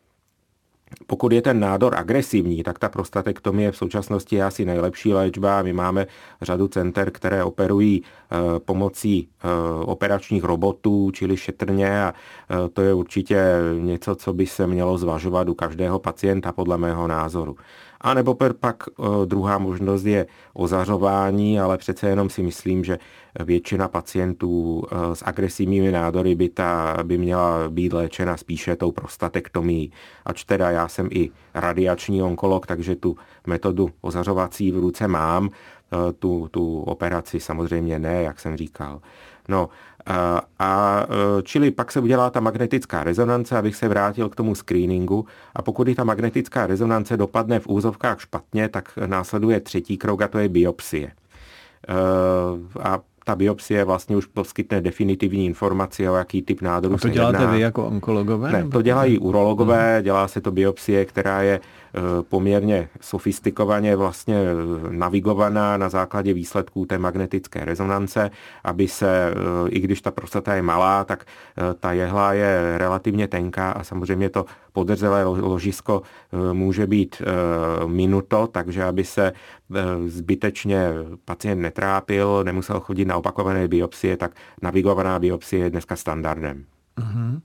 pokud 1.08 1.32
je 1.32 1.42
ten 1.42 1.60
nádor 1.60 1.96
agresivní, 1.96 2.64
tak 2.64 2.80
ta 2.80 2.90
prostatektomie 2.90 3.72
v 3.72 3.78
současnosti 3.78 4.36
je 4.36 4.44
asi 4.44 4.66
nejlepší 4.66 5.14
léčba. 5.14 5.62
My 5.62 5.74
máme 5.74 6.08
řadu 6.42 6.68
center, 6.68 7.12
které 7.12 7.44
operují 7.44 8.04
eh, 8.04 8.60
pomocí 8.60 9.28
eh, 9.28 9.48
operačních 9.86 10.44
robotů, 10.44 11.12
čili 11.12 11.38
šetrně 11.38 12.04
a 12.04 12.14
eh, 12.14 12.70
to 12.70 12.82
je 12.82 12.94
určitě 12.94 13.44
něco, 13.80 14.16
co 14.16 14.34
by 14.34 14.46
se 14.46 14.68
mělo 14.68 14.98
zvažovat 14.98 15.50
u 15.50 15.54
každého 15.54 16.00
pacienta 16.00 16.52
podle 16.52 16.78
mého 16.78 17.08
názoru. 17.08 17.56
A 18.04 18.14
nebo 18.14 18.36
pak 18.60 18.84
druhá 19.26 19.58
možnost 19.58 20.04
je 20.04 20.28
ozařování, 20.54 21.60
ale 21.60 21.78
přece 21.78 22.10
jenom 22.10 22.30
si 22.30 22.44
myslím, 22.44 22.84
že 22.84 23.00
většina 23.44 23.88
pacientů 23.88 24.84
s 25.14 25.24
agresivními 25.26 25.92
nádory 25.92 26.36
by, 26.36 26.50
ta, 26.50 26.98
by 27.04 27.18
měla 27.18 27.70
být 27.70 27.94
léčena 27.94 28.38
spíše 28.38 28.76
tou 28.76 28.92
prostatektomí. 28.92 29.92
Ač 30.26 30.44
teda 30.44 30.72
já 30.72 30.88
jsem 30.88 31.08
i 31.12 31.30
radiační 31.54 32.24
onkolog, 32.24 32.68
takže 32.68 32.96
tu 32.96 33.16
metodu 33.48 33.90
ozařovací 34.02 34.72
v 34.72 34.78
ruce 34.78 35.08
mám, 35.08 35.50
tu, 36.20 36.48
tu 36.52 36.80
operaci 36.80 37.40
samozřejmě 37.40 38.00
ne, 38.00 38.24
jak 38.24 38.40
jsem 38.40 38.58
říkal. 38.58 39.02
No, 39.48 39.70
a, 40.06 40.42
a 40.60 41.04
e, 41.04 41.42
čili 41.44 41.72
pak 41.72 41.92
se 41.92 42.00
udělá 42.00 42.30
ta 42.30 42.40
magnetická 42.40 43.04
rezonance, 43.04 43.58
abych 43.58 43.76
se 43.76 43.88
vrátil 43.88 44.30
k 44.30 44.36
tomu 44.36 44.56
screeningu 44.56 45.26
a 45.56 45.62
pokud 45.62 45.88
i 45.88 45.96
ta 45.96 46.04
magnetická 46.04 46.68
rezonance 46.68 47.18
dopadne 47.18 47.60
v 47.60 47.68
úzovkách 47.68 48.22
špatně, 48.22 48.70
tak 48.70 48.98
následuje 49.06 49.60
třetí 49.60 49.98
krok 49.98 50.22
a 50.22 50.28
to 50.28 50.38
je 50.38 50.50
biopsie. 50.50 51.08
E, 51.08 51.12
a 52.84 53.00
ta 53.24 53.36
biopsie 53.36 53.84
vlastně 53.84 54.18
už 54.18 54.26
poskytne 54.26 54.82
definitivní 54.82 55.46
informaci, 55.46 56.10
o 56.10 56.16
jaký 56.16 56.42
typ 56.42 56.62
nádoru 56.62 56.98
se 56.98 57.08
A 57.08 57.10
to 57.10 57.14
děláte 57.14 57.38
jedná. 57.38 57.52
vy 57.52 57.60
jako 57.60 57.86
onkologové? 57.86 58.52
Ne, 58.52 58.70
to 58.70 58.82
dělají 58.82 59.20
urologové, 59.20 59.96
hmm. 59.96 60.04
dělá 60.04 60.28
se 60.28 60.42
to 60.42 60.52
biopsie, 60.52 61.06
která 61.06 61.42
je 61.42 61.60
Eh, 61.96 62.24
poměrně 62.30 62.90
sofistikovaně 63.02 63.96
vlastně 63.96 64.36
eh, 64.36 64.94
navigovaná 64.94 65.78
na 65.78 65.90
základě 65.90 66.34
výsledků 66.34 66.86
té 66.86 66.98
magnetické 66.98 67.66
rezonance, 67.66 68.32
aby 68.64 68.88
se, 68.88 69.34
eh, 69.36 69.70
i 69.70 69.80
když 69.80 70.02
ta 70.02 70.12
prostata 70.12 70.56
je 70.56 70.62
malá, 70.62 71.04
tak 71.04 71.26
ta 71.80 71.92
jehla 71.94 72.34
je 72.34 72.78
relativně 72.78 73.28
tenká 73.28 73.72
a 73.72 73.84
samozřejmě 73.84 74.30
to 74.30 74.46
podrzelé 74.74 75.24
ložisko 75.24 76.02
může 76.54 76.88
být 76.88 77.22
minuto, 77.86 78.48
takže 78.48 78.84
aby 78.84 79.04
se 79.04 79.34
zbytečně 80.06 80.90
pacient 81.26 81.62
netrápil, 81.62 82.44
nemusel 82.44 82.80
chodit 82.80 83.06
na 83.06 83.13
opakované 83.18 83.68
biopsie, 83.68 84.18
tak 84.18 84.36
navigovaná 84.62 85.20
biopsie 85.20 85.64
je 85.64 85.70
dneska 85.70 85.96
standardem. 85.96 86.66
Uhum. 87.00 87.42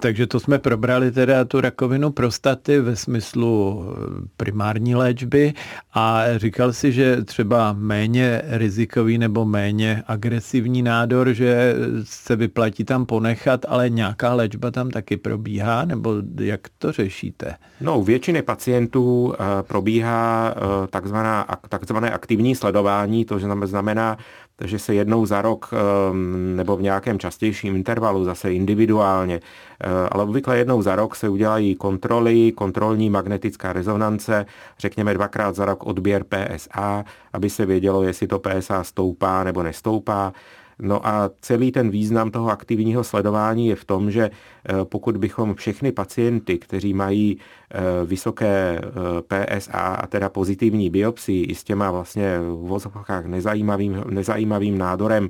Takže 0.00 0.26
to 0.26 0.40
jsme 0.40 0.58
probrali 0.58 1.12
teda 1.12 1.44
tu 1.44 1.60
rakovinu 1.60 2.10
prostaty 2.10 2.80
ve 2.80 2.96
smyslu 2.96 3.84
eh, 3.84 4.28
primární 4.36 4.94
léčby 4.94 5.52
a 5.94 6.24
říkal 6.36 6.72
si, 6.72 6.92
že 6.92 7.24
třeba 7.24 7.72
méně 7.72 8.42
rizikový 8.44 9.18
nebo 9.18 9.44
méně 9.44 10.02
agresivní 10.06 10.82
nádor, 10.82 11.32
že 11.32 11.74
se 12.04 12.36
vyplatí 12.36 12.84
tam 12.84 13.06
ponechat, 13.06 13.60
ale 13.68 13.90
nějaká 13.90 14.34
léčba 14.34 14.70
tam 14.70 14.90
taky 14.90 15.16
probíhá, 15.16 15.84
nebo 15.84 16.14
jak 16.40 16.60
to 16.78 16.92
řešíte? 16.92 17.54
No, 17.80 17.98
u 17.98 18.02
většiny 18.02 18.42
pacientů 18.42 19.34
eh, 19.34 19.62
probíhá 19.62 20.54
takzvaná, 20.90 21.46
takzvané 21.68 22.10
aktivní 22.10 22.54
sledování, 22.54 23.24
to 23.24 23.38
znamená 23.64 24.18
takže 24.56 24.78
se 24.78 24.94
jednou 24.94 25.26
za 25.26 25.42
rok 25.42 25.70
ehm, 25.72 26.56
nebo 26.56 26.76
v 26.76 26.82
nějakém 26.82 27.18
častějším 27.18 27.76
intervalu, 27.76 28.24
zase 28.24 28.52
individuálně, 28.52 29.40
eh, 29.80 29.88
ale 30.10 30.24
obvykle 30.24 30.58
jednou 30.58 30.82
za 30.82 30.96
rok 30.96 31.16
se 31.16 31.28
udělají 31.28 31.74
kontroly, 31.74 32.52
kontrolní 32.52 33.10
magnetická 33.10 33.72
rezonance, 33.72 34.46
řekněme 34.78 35.14
dvakrát 35.14 35.54
za 35.54 35.64
rok 35.64 35.86
odběr 35.86 36.24
PSA, 36.24 37.04
aby 37.32 37.50
se 37.50 37.66
vědělo, 37.66 38.02
jestli 38.02 38.26
to 38.26 38.38
PSA 38.38 38.84
stoupá 38.84 39.44
nebo 39.44 39.62
nestoupá. 39.62 40.32
No 40.78 41.06
a 41.06 41.30
celý 41.40 41.72
ten 41.72 41.90
význam 41.90 42.30
toho 42.30 42.50
aktivního 42.50 43.04
sledování 43.04 43.68
je 43.68 43.76
v 43.76 43.84
tom, 43.84 44.10
že 44.10 44.30
eh, 44.30 44.74
pokud 44.84 45.16
bychom 45.16 45.54
všechny 45.54 45.92
pacienty, 45.92 46.58
kteří 46.58 46.94
mají 46.94 47.38
eh, 47.38 47.80
vysoké 48.04 48.80
eh, 48.80 49.56
PSA 49.58 49.78
a 49.78 50.06
teda 50.06 50.28
pozitivní 50.28 50.90
biopsii 50.90 51.44
i 51.44 51.54
s 51.54 51.64
těma 51.64 51.90
vlastně 51.90 52.38
v 52.38 52.66
vozovkách 52.68 53.26
nezajímavým, 53.26 54.04
nezajímavým 54.10 54.78
nádorem 54.78 55.28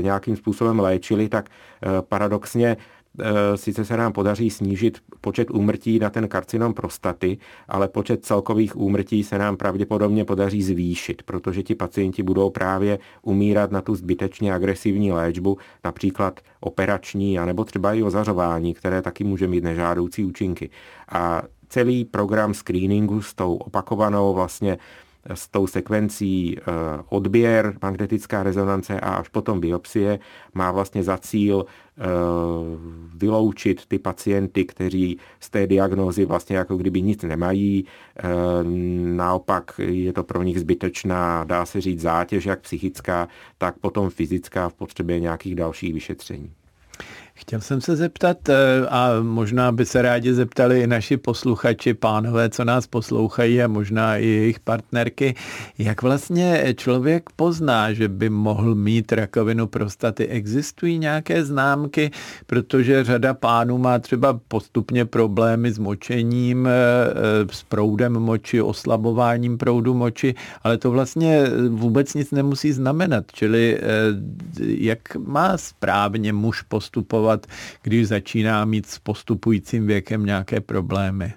nějakým 0.00 0.36
způsobem 0.36 0.80
léčili, 0.80 1.28
tak 1.28 1.48
paradoxně 2.08 2.76
sice 3.54 3.84
se 3.84 3.96
nám 3.96 4.12
podaří 4.12 4.50
snížit 4.50 4.98
počet 5.20 5.50
úmrtí 5.50 5.98
na 5.98 6.10
ten 6.10 6.28
karcinom 6.28 6.74
prostaty, 6.74 7.38
ale 7.68 7.88
počet 7.88 8.24
celkových 8.24 8.76
úmrtí 8.76 9.24
se 9.24 9.38
nám 9.38 9.56
pravděpodobně 9.56 10.24
podaří 10.24 10.62
zvýšit, 10.62 11.22
protože 11.22 11.62
ti 11.62 11.74
pacienti 11.74 12.22
budou 12.22 12.50
právě 12.50 12.98
umírat 13.22 13.70
na 13.70 13.80
tu 13.80 13.94
zbytečně 13.94 14.54
agresivní 14.54 15.12
léčbu, 15.12 15.58
například 15.84 16.40
operační, 16.60 17.38
anebo 17.38 17.64
třeba 17.64 17.94
i 17.94 18.02
ozařování, 18.02 18.74
které 18.74 19.02
taky 19.02 19.24
může 19.24 19.48
mít 19.48 19.64
nežádoucí 19.64 20.24
účinky. 20.24 20.70
A 21.08 21.42
celý 21.68 22.04
program 22.04 22.54
screeningu 22.54 23.22
s 23.22 23.34
tou 23.34 23.54
opakovanou 23.54 24.34
vlastně 24.34 24.78
s 25.26 25.48
tou 25.48 25.66
sekvencí 25.66 26.58
eh, 26.58 26.62
odběr, 27.08 27.78
magnetická 27.82 28.42
rezonance 28.42 29.00
a 29.00 29.14
až 29.14 29.28
potom 29.28 29.60
biopsie 29.60 30.18
má 30.54 30.72
vlastně 30.72 31.02
za 31.02 31.18
cíl 31.18 31.66
eh, 31.66 32.02
vyloučit 33.14 33.86
ty 33.86 33.98
pacienty, 33.98 34.64
kteří 34.64 35.18
z 35.40 35.50
té 35.50 35.66
diagnózy 35.66 36.24
vlastně 36.24 36.56
jako 36.56 36.76
kdyby 36.76 37.02
nic 37.02 37.22
nemají. 37.22 37.84
Eh, 38.16 38.22
naopak 39.16 39.80
je 39.86 40.12
to 40.12 40.24
pro 40.24 40.42
nich 40.42 40.60
zbytečná, 40.60 41.44
dá 41.44 41.66
se 41.66 41.80
říct, 41.80 42.00
zátěž, 42.00 42.46
jak 42.46 42.60
psychická, 42.60 43.28
tak 43.58 43.78
potom 43.78 44.10
fyzická 44.10 44.68
v 44.68 44.74
potřebě 44.74 45.20
nějakých 45.20 45.54
dalších 45.54 45.94
vyšetření. 45.94 46.52
Chtěl 47.36 47.60
jsem 47.60 47.80
se 47.80 47.96
zeptat, 47.96 48.48
eh, 48.48 48.54
a 48.88 49.10
možná 49.22 49.72
by 49.72 49.86
se 49.86 50.02
rádi 50.02 50.34
zeptali 50.34 50.80
i 50.80 50.86
naši 50.86 51.16
posluchači, 51.16 51.94
pánové, 51.94 52.50
co 52.50 52.64
nás 52.64 52.86
poslouchají 52.86 53.62
a 53.62 53.68
možná 53.68 54.16
i 54.16 54.26
jejich 54.26 54.60
partnerky, 54.60 55.34
jak 55.78 56.02
vlastně 56.02 56.74
člověk 56.76 57.30
pozná, 57.36 57.92
že 57.92 58.08
by 58.08 58.30
mohl 58.30 58.74
mít 58.74 59.12
rakovinu 59.12 59.66
prostaty. 59.66 60.26
Existují 60.26 60.98
nějaké 60.98 61.44
známky, 61.44 62.10
protože 62.46 63.04
řada 63.04 63.34
pánů 63.34 63.78
má 63.78 63.98
třeba 63.98 64.40
postupně 64.48 65.04
problémy 65.04 65.72
s 65.72 65.78
močením, 65.78 66.66
eh, 66.66 66.70
s 67.50 67.62
proudem 67.62 68.12
moči, 68.12 68.62
oslabováním 68.62 69.58
proudu 69.58 69.94
moči, 69.94 70.34
ale 70.62 70.78
to 70.78 70.90
vlastně 70.90 71.44
vůbec 71.68 72.14
nic 72.14 72.30
nemusí 72.30 72.72
znamenat. 72.72 73.24
Čili 73.32 73.78
eh, 73.78 73.82
jak 74.66 75.16
má 75.16 75.58
správně 75.58 76.32
muž 76.32 76.62
postupovat 76.62 77.23
reagovat, 77.24 77.46
když 77.82 78.08
začíná 78.08 78.64
mít 78.64 78.86
s 78.86 78.98
postupujícím 78.98 79.86
věkem 79.86 80.26
nějaké 80.26 80.60
problémy? 80.60 81.34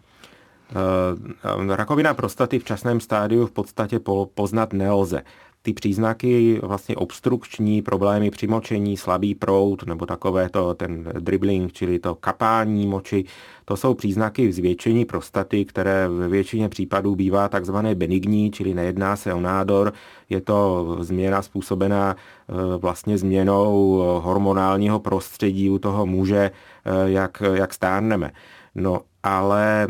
Eh, 0.71 1.75
rakovina 1.75 2.13
prostaty 2.13 2.59
v 2.59 2.63
časném 2.63 2.99
stádiu 2.99 3.45
v 3.45 3.51
podstatě 3.51 3.99
poznat 4.33 4.73
nelze. 4.73 5.21
Ty 5.67 5.73
příznaky 5.73 6.59
vlastně 6.63 6.95
obstrukční 6.95 7.81
problémy 7.81 8.31
při 8.31 8.47
močení, 8.47 8.97
slabý 8.97 9.35
prout 9.35 9.83
nebo 9.83 10.05
takové 10.05 10.49
to 10.49 10.73
ten 10.73 11.03
dribbling, 11.19 11.73
čili 11.73 11.99
to 11.99 12.15
kapání 12.15 12.87
moči, 12.87 13.25
to 13.65 13.77
jsou 13.77 13.93
příznaky 13.93 14.51
zvětšení 14.51 15.05
prostaty, 15.05 15.65
které 15.65 16.07
ve 16.07 16.27
většině 16.27 16.69
případů 16.69 17.15
bývá 17.15 17.49
takzvané 17.49 17.95
benigní, 17.95 18.51
čili 18.51 18.73
nejedná 18.73 19.15
se 19.15 19.33
o 19.33 19.39
nádor, 19.39 19.93
je 20.29 20.41
to 20.41 20.97
změna 20.99 21.41
způsobená 21.41 22.15
eh, 22.15 22.53
vlastně 22.77 23.17
změnou 23.17 24.03
hormonálního 24.23 24.99
prostředí 24.99 25.69
u 25.69 25.79
toho 25.79 26.05
muže, 26.05 26.51
eh, 26.85 27.09
jak, 27.11 27.43
jak 27.53 27.73
stárneme. 27.73 28.31
No 28.75 29.01
ale 29.27 29.87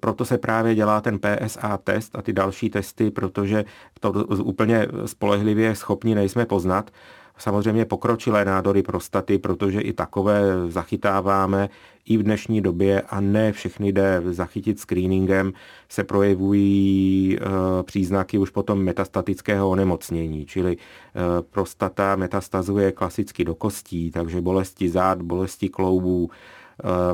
proto 0.00 0.24
se 0.24 0.38
právě 0.38 0.74
dělá 0.74 1.00
ten 1.00 1.18
PSA 1.18 1.76
test 1.76 2.16
a 2.16 2.22
ty 2.22 2.32
další 2.32 2.70
testy, 2.70 3.10
protože 3.10 3.64
to 4.00 4.12
úplně 4.44 4.88
spolehlivě 5.06 5.74
schopni 5.74 6.14
nejsme 6.14 6.46
poznat. 6.46 6.90
Samozřejmě 7.38 7.84
pokročilé 7.84 8.44
nádory 8.44 8.82
prostaty, 8.82 9.38
protože 9.38 9.80
i 9.80 9.92
takové 9.92 10.42
zachytáváme 10.68 11.68
i 12.04 12.16
v 12.16 12.22
dnešní 12.22 12.60
době 12.60 13.02
a 13.02 13.20
ne 13.20 13.52
všechny 13.52 13.92
jde 13.92 14.22
zachytit 14.30 14.80
screeningem, 14.80 15.52
se 15.88 16.04
projevují 16.04 17.36
e, 17.36 17.82
příznaky 17.82 18.38
už 18.38 18.50
potom 18.50 18.82
metastatického 18.82 19.70
onemocnění, 19.70 20.46
čili 20.46 20.72
e, 20.72 20.78
prostata 21.42 22.16
metastazuje 22.16 22.92
klasicky 22.92 23.44
do 23.44 23.54
kostí, 23.54 24.10
takže 24.10 24.40
bolesti 24.40 24.88
zád, 24.88 25.22
bolesti 25.22 25.68
kloubů, 25.68 26.30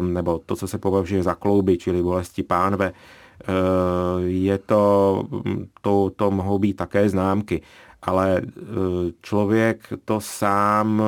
nebo 0.00 0.40
to, 0.46 0.56
co 0.56 0.66
se 0.66 0.78
považuje 0.78 1.22
za 1.22 1.34
klouby, 1.34 1.78
čili 1.78 2.02
bolesti 2.02 2.42
pánve, 2.42 2.92
ehm, 2.92 3.54
je 4.26 4.58
to, 4.58 5.22
to, 5.80 6.10
to 6.16 6.30
mohou 6.30 6.58
být 6.58 6.74
také 6.74 7.08
známky, 7.08 7.62
ale 8.02 8.36
ehm, 8.36 9.10
člověk 9.22 9.92
to 10.04 10.20
sám 10.20 11.02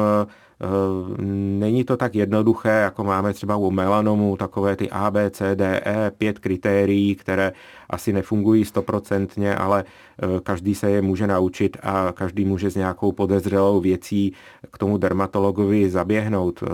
není 1.59 1.85
to 1.85 1.97
tak 1.97 2.15
jednoduché, 2.15 2.69
jako 2.69 3.05
máme 3.05 3.33
třeba 3.33 3.57
u 3.57 3.71
melanomu, 3.71 4.37
takové 4.37 4.77
ty 4.77 4.91
A, 4.91 5.11
B, 5.11 5.31
C, 5.31 5.57
D, 5.57 5.83
E, 5.87 6.11
pět 6.11 6.39
kritérií, 6.39 7.15
které 7.15 7.53
asi 7.91 8.13
nefungují 8.13 8.65
stoprocentně, 8.65 9.55
ale 9.57 9.85
eh, 9.85 10.41
každý 10.43 10.75
se 10.75 10.91
je 10.91 11.03
může 11.03 11.27
naučit 11.27 11.77
a 11.83 12.13
každý 12.13 12.45
může 12.45 12.71
s 12.71 12.77
nějakou 12.77 13.13
podezřelou 13.13 13.81
věcí 13.81 14.33
k 14.73 14.79
tomu 14.79 14.99
dermatologovi 14.99 15.91
zaběhnout. 15.91 16.63
Eh, 16.63 16.67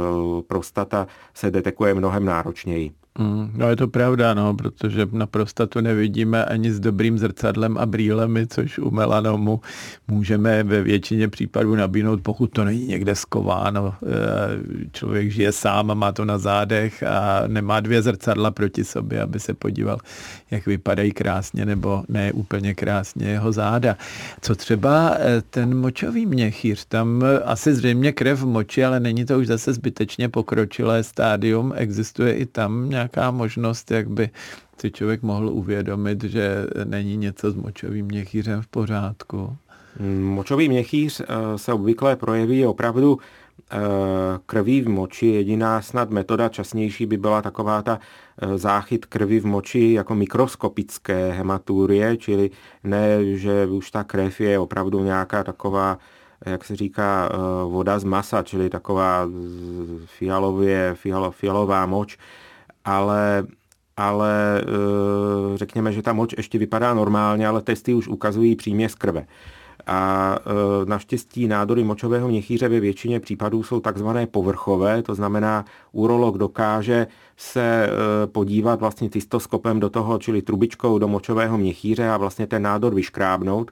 prostata 0.47 1.07
se 1.35 1.51
detekuje 1.51 1.95
mnohem 1.95 2.25
náročněji. 2.25 3.06
Mm, 3.19 3.51
no 3.55 3.69
je 3.69 3.77
to 3.77 3.89
pravda, 3.89 4.35
no, 4.35 4.55
protože 4.55 5.07
na 5.13 5.27
prostatu 5.27 5.81
nevidíme 5.81 6.45
ani 6.45 6.73
s 6.73 6.81
dobrým 6.81 7.19
zrcadlem 7.19 7.79
a 7.79 7.87
brýlemi, 7.87 8.47
což 8.47 8.79
u 8.79 8.91
melanomu 8.91 9.61
můžeme 10.09 10.63
ve 10.63 10.83
většině 10.83 11.29
případů 11.29 11.75
nabídnout, 11.75 12.21
pokud 12.23 12.47
to 12.47 12.65
není 12.65 12.87
někde 12.87 13.15
skováno. 13.15 13.95
Eh, 14.03 14.89
člověk 14.93 15.31
žije 15.31 15.53
sám 15.53 15.91
a 15.91 15.95
má 15.95 16.13
to 16.13 16.25
na 16.25 16.39
zádech 16.39 17.03
a 17.03 17.43
nemá 17.47 17.81
dvě 17.81 18.03
zrcadla 18.03 18.51
proti 18.51 18.85
sobě, 18.85 19.23
aby 19.23 19.41
se 19.41 19.55
podíval, 19.55 19.99
jak 20.51 20.67
vypadají 20.67 21.13
krásně 21.13 21.67
nebo 21.67 22.05
ne 22.09 22.33
úplně 22.33 22.75
krásně 22.75 23.29
jeho 23.29 23.53
záda. 23.53 23.97
Co 24.41 24.55
třeba 24.55 25.15
eh, 25.19 25.43
ten 25.51 25.79
močový 25.79 26.27
měchýř, 26.27 26.85
tam 26.85 27.25
asi 27.45 27.75
zřejmě 27.75 28.13
krev 28.13 28.41
v 28.41 28.47
moči, 28.47 28.85
ale 28.85 29.01
není 29.01 29.25
to 29.25 29.39
už 29.39 29.47
zase 29.47 29.73
zbytečně 29.73 30.29
pokročilé 30.29 31.03
stádium, 31.03 31.73
existuje 31.77 32.35
i 32.35 32.47
tam 32.47 32.91
nějak 32.91 33.06
nějaká 33.07 33.31
možnost, 33.31 33.91
jak 33.91 34.09
by 34.09 34.31
si 34.81 34.91
člověk 34.91 35.23
mohl 35.23 35.49
uvědomit, 35.49 36.25
že 36.25 36.67
není 36.85 37.17
něco 37.17 37.51
s 37.51 37.55
močovým 37.55 38.07
měchýřem 38.07 38.63
v 38.63 38.67
pořádku? 38.67 39.57
Močový 40.21 40.69
měchýř 40.69 41.21
eh, 41.21 41.59
se 41.59 41.73
obvykle 41.73 42.17
projeví 42.17 42.67
opravdu 42.67 43.19
eh, 43.19 43.77
krví 44.47 44.81
v 44.81 44.89
moči. 44.89 45.27
Jediná 45.27 45.83
snad 45.83 46.11
metoda 46.11 46.49
časnější 46.49 47.07
by 47.07 47.17
byla 47.17 47.43
taková 47.43 47.83
ta 47.83 47.99
eh, 47.99 48.59
záchyt 48.59 49.07
krvi 49.07 49.41
v 49.41 49.47
moči 49.47 49.93
jako 49.93 50.15
mikroskopické 50.15 51.33
hematurie, 51.33 52.17
čili 52.17 52.51
ne, 52.85 53.25
že 53.37 53.67
už 53.67 53.91
ta 53.91 54.05
krev 54.05 54.41
je 54.41 54.59
opravdu 54.59 55.05
nějaká 55.05 55.45
taková 55.45 55.99
jak 56.47 56.65
se 56.65 56.77
říká, 56.77 57.29
voda 57.69 57.99
z 57.99 58.05
masa, 58.05 58.43
čili 58.43 58.71
taková 58.71 59.29
fialově, 60.05 60.95
fialo, 60.95 61.31
fialová 61.31 61.87
moč, 61.87 62.19
ale 62.87 63.47
ale 63.97 64.63
eh, 64.63 65.57
řekněme, 65.59 65.93
že 65.93 66.03
ta 66.03 66.13
moč 66.13 66.35
ještě 66.37 66.59
vypadá 66.59 66.95
normálně, 66.95 67.49
ale 67.49 67.63
testy 67.63 67.95
už 67.95 68.09
ukazují 68.09 68.57
přímě 68.57 68.89
z 68.89 68.95
krve. 68.95 69.27
A 69.87 70.37
eh, 70.39 70.87
naštěstí 70.87 71.49
nádory 71.49 71.85
močového 71.85 72.29
měchýře 72.29 72.69
ve 72.69 72.81
většině 72.81 73.21
případů 73.21 73.63
jsou 73.63 73.81
takzvané 73.81 74.27
povrchové, 74.27 75.03
to 75.03 75.15
znamená, 75.15 75.65
urolog 75.93 76.39
dokáže 76.39 77.07
se 77.37 77.89
eh, 77.89 78.27
podívat 78.27 78.81
vlastně 78.81 79.11
cystoskopem 79.11 79.81
do 79.81 79.91
toho, 79.91 80.19
čili 80.19 80.43
trubičkou 80.43 80.99
do 80.99 81.09
močového 81.09 81.59
měchýře 81.59 82.09
a 82.09 82.17
vlastně 82.17 82.47
ten 82.47 82.63
nádor 82.63 82.95
vyškrábnout 82.95 83.71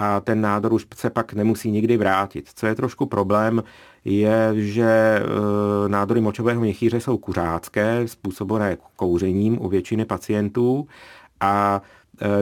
a 0.00 0.20
ten 0.20 0.40
nádor 0.40 0.72
už 0.72 0.86
se 0.94 1.10
pak 1.10 1.32
nemusí 1.32 1.70
nikdy 1.70 1.96
vrátit. 1.96 2.50
Co 2.54 2.66
je 2.66 2.74
trošku 2.74 3.06
problém, 3.06 3.62
je, 4.04 4.50
že 4.54 4.84
e, 4.84 5.22
nádory 5.88 6.20
močového 6.20 6.60
měchýře 6.60 7.00
jsou 7.00 7.18
kuřácké, 7.18 8.08
způsobené 8.08 8.76
kouřením 8.96 9.62
u 9.62 9.68
většiny 9.68 10.04
pacientů 10.04 10.86
a 11.40 11.82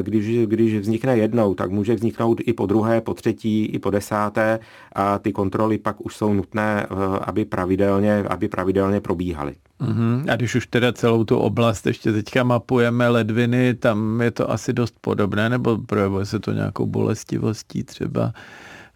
když, 0.03 0.47
když 0.47 0.75
vznikne 0.79 1.17
jednou, 1.17 1.55
tak 1.55 1.71
může 1.71 1.95
vzniknout 1.95 2.41
i 2.45 2.53
po 2.53 2.67
druhé, 2.67 3.01
po 3.01 3.15
třetí, 3.15 3.67
i 3.67 3.79
po 3.79 3.91
desáté 3.91 4.59
a 4.93 5.19
ty 5.19 5.33
kontroly 5.33 5.79
pak 5.79 6.07
už 6.07 6.17
jsou 6.17 6.33
nutné, 6.35 6.83
e, 6.83 6.87
aby 7.21 7.45
pravidelně, 7.45 8.25
aby 8.29 8.49
pravidelně 8.49 9.01
probíhaly. 9.01 9.55
Uh-huh. 9.81 10.33
A 10.33 10.37
když 10.37 10.55
už 10.55 10.67
teda 10.67 10.93
celou 10.93 11.25
tu 11.25 11.39
oblast 11.39 11.87
ještě 11.87 12.13
teďka 12.13 12.45
mapujeme 12.45 13.09
ledviny, 13.09 13.75
tam 13.75 14.21
je 14.21 14.31
to 14.31 14.51
asi 14.51 14.73
dost 14.73 14.95
podobné, 15.01 15.49
nebo 15.49 15.79
projevuje 15.79 16.27
se 16.27 16.39
to 16.39 16.53
nějakou 16.53 16.87
bolestivostí 16.87 17.85
třeba? 17.85 18.33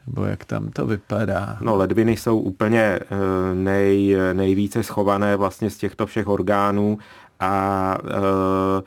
Nebo 0.06 0.24
jak 0.24 0.44
tam 0.44 0.68
to 0.68 0.86
vypadá? 0.86 1.58
No 1.60 1.76
ledviny 1.76 2.16
jsou 2.16 2.38
úplně 2.38 2.80
eh, 2.80 3.06
nej, 3.54 4.16
nejvíce 4.32 4.82
schované 4.82 5.36
vlastně 5.36 5.70
z 5.70 5.76
těchto 5.76 6.06
všech 6.06 6.28
orgánů 6.28 6.98
a 7.40 7.98
eh, 8.04 8.82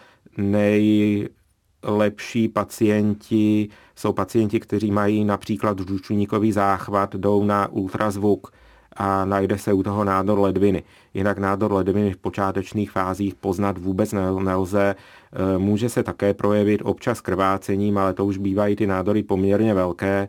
nejlepší 1.87 2.47
pacienti 2.47 3.69
jsou 3.95 4.13
pacienti, 4.13 4.59
kteří 4.59 4.91
mají 4.91 5.25
například 5.25 5.79
žlučníkový 5.79 6.51
záchvat, 6.51 7.15
jdou 7.15 7.43
na 7.43 7.67
ultrazvuk, 7.67 8.51
a 8.95 9.25
najde 9.25 9.57
se 9.57 9.73
u 9.73 9.83
toho 9.83 10.03
nádor 10.03 10.39
ledviny. 10.39 10.83
Jinak 11.13 11.37
nádor 11.37 11.71
ledviny 11.71 12.13
v 12.13 12.17
počátečných 12.17 12.91
fázích 12.91 13.35
poznat 13.35 13.77
vůbec 13.77 14.11
nelze. 14.43 14.95
E, 14.95 15.57
může 15.57 15.89
se 15.89 16.03
také 16.03 16.33
projevit 16.33 16.81
občas 16.83 17.21
krvácením, 17.21 17.97
ale 17.97 18.13
to 18.13 18.25
už 18.25 18.37
bývají 18.37 18.75
ty 18.75 18.87
nádory 18.87 19.23
poměrně 19.23 19.73
velké 19.73 20.17
e, 20.17 20.27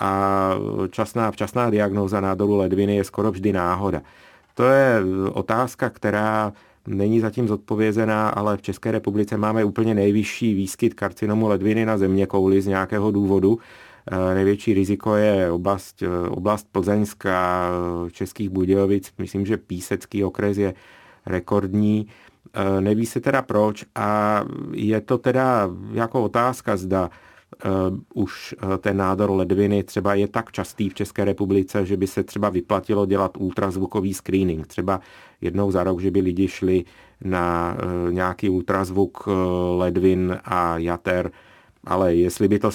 a 0.00 0.50
časná, 0.90 1.30
včasná 1.30 1.70
diagnóza 1.70 2.20
nádoru 2.20 2.56
ledviny 2.56 2.96
je 2.96 3.04
skoro 3.04 3.30
vždy 3.30 3.52
náhoda. 3.52 4.02
To 4.54 4.64
je 4.64 5.00
otázka, 5.32 5.90
která 5.90 6.52
není 6.90 7.20
zatím 7.20 7.48
zodpovězená, 7.48 8.28
ale 8.28 8.56
v 8.56 8.62
České 8.62 8.90
republice 8.90 9.36
máme 9.36 9.64
úplně 9.64 9.94
nejvyšší 9.94 10.54
výskyt 10.54 10.94
karcinomu 10.94 11.48
ledviny 11.48 11.86
na 11.86 11.98
země 11.98 12.26
kouli 12.26 12.62
z 12.62 12.66
nějakého 12.66 13.10
důvodu. 13.10 13.58
Eh, 14.12 14.34
největší 14.34 14.74
riziko 14.74 15.16
je 15.16 15.50
oblast, 15.50 16.02
eh, 16.02 16.28
oblast 16.28 16.66
Plzeňská, 16.72 17.70
eh, 18.06 18.10
Českých 18.10 18.48
Budějovic. 18.48 19.12
Myslím, 19.18 19.46
že 19.46 19.56
Písecký 19.56 20.24
okres 20.24 20.58
je 20.58 20.74
rekordní. 21.26 22.06
Neví 22.80 23.06
se 23.06 23.20
teda 23.20 23.42
proč 23.42 23.84
a 23.94 24.40
je 24.72 25.00
to 25.00 25.18
teda 25.18 25.70
jako 25.92 26.22
otázka, 26.22 26.76
zda 26.76 27.10
už 28.14 28.54
ten 28.78 28.96
nádor 28.96 29.30
ledviny 29.30 29.82
třeba 29.82 30.14
je 30.14 30.28
tak 30.28 30.52
častý 30.52 30.88
v 30.88 30.94
České 30.94 31.24
republice, 31.24 31.86
že 31.86 31.96
by 31.96 32.06
se 32.06 32.22
třeba 32.22 32.48
vyplatilo 32.48 33.06
dělat 33.06 33.36
ultrazvukový 33.36 34.14
screening. 34.14 34.66
Třeba 34.66 35.00
jednou 35.40 35.70
za 35.70 35.84
rok, 35.84 36.00
že 36.00 36.10
by 36.10 36.20
lidi 36.20 36.48
šli 36.48 36.84
na 37.24 37.76
nějaký 38.10 38.48
ultrazvuk 38.48 39.28
ledvin 39.76 40.38
a 40.44 40.78
jater, 40.78 41.30
ale 41.84 42.14
jestli 42.14 42.48
by 42.48 42.58
to 42.58 42.70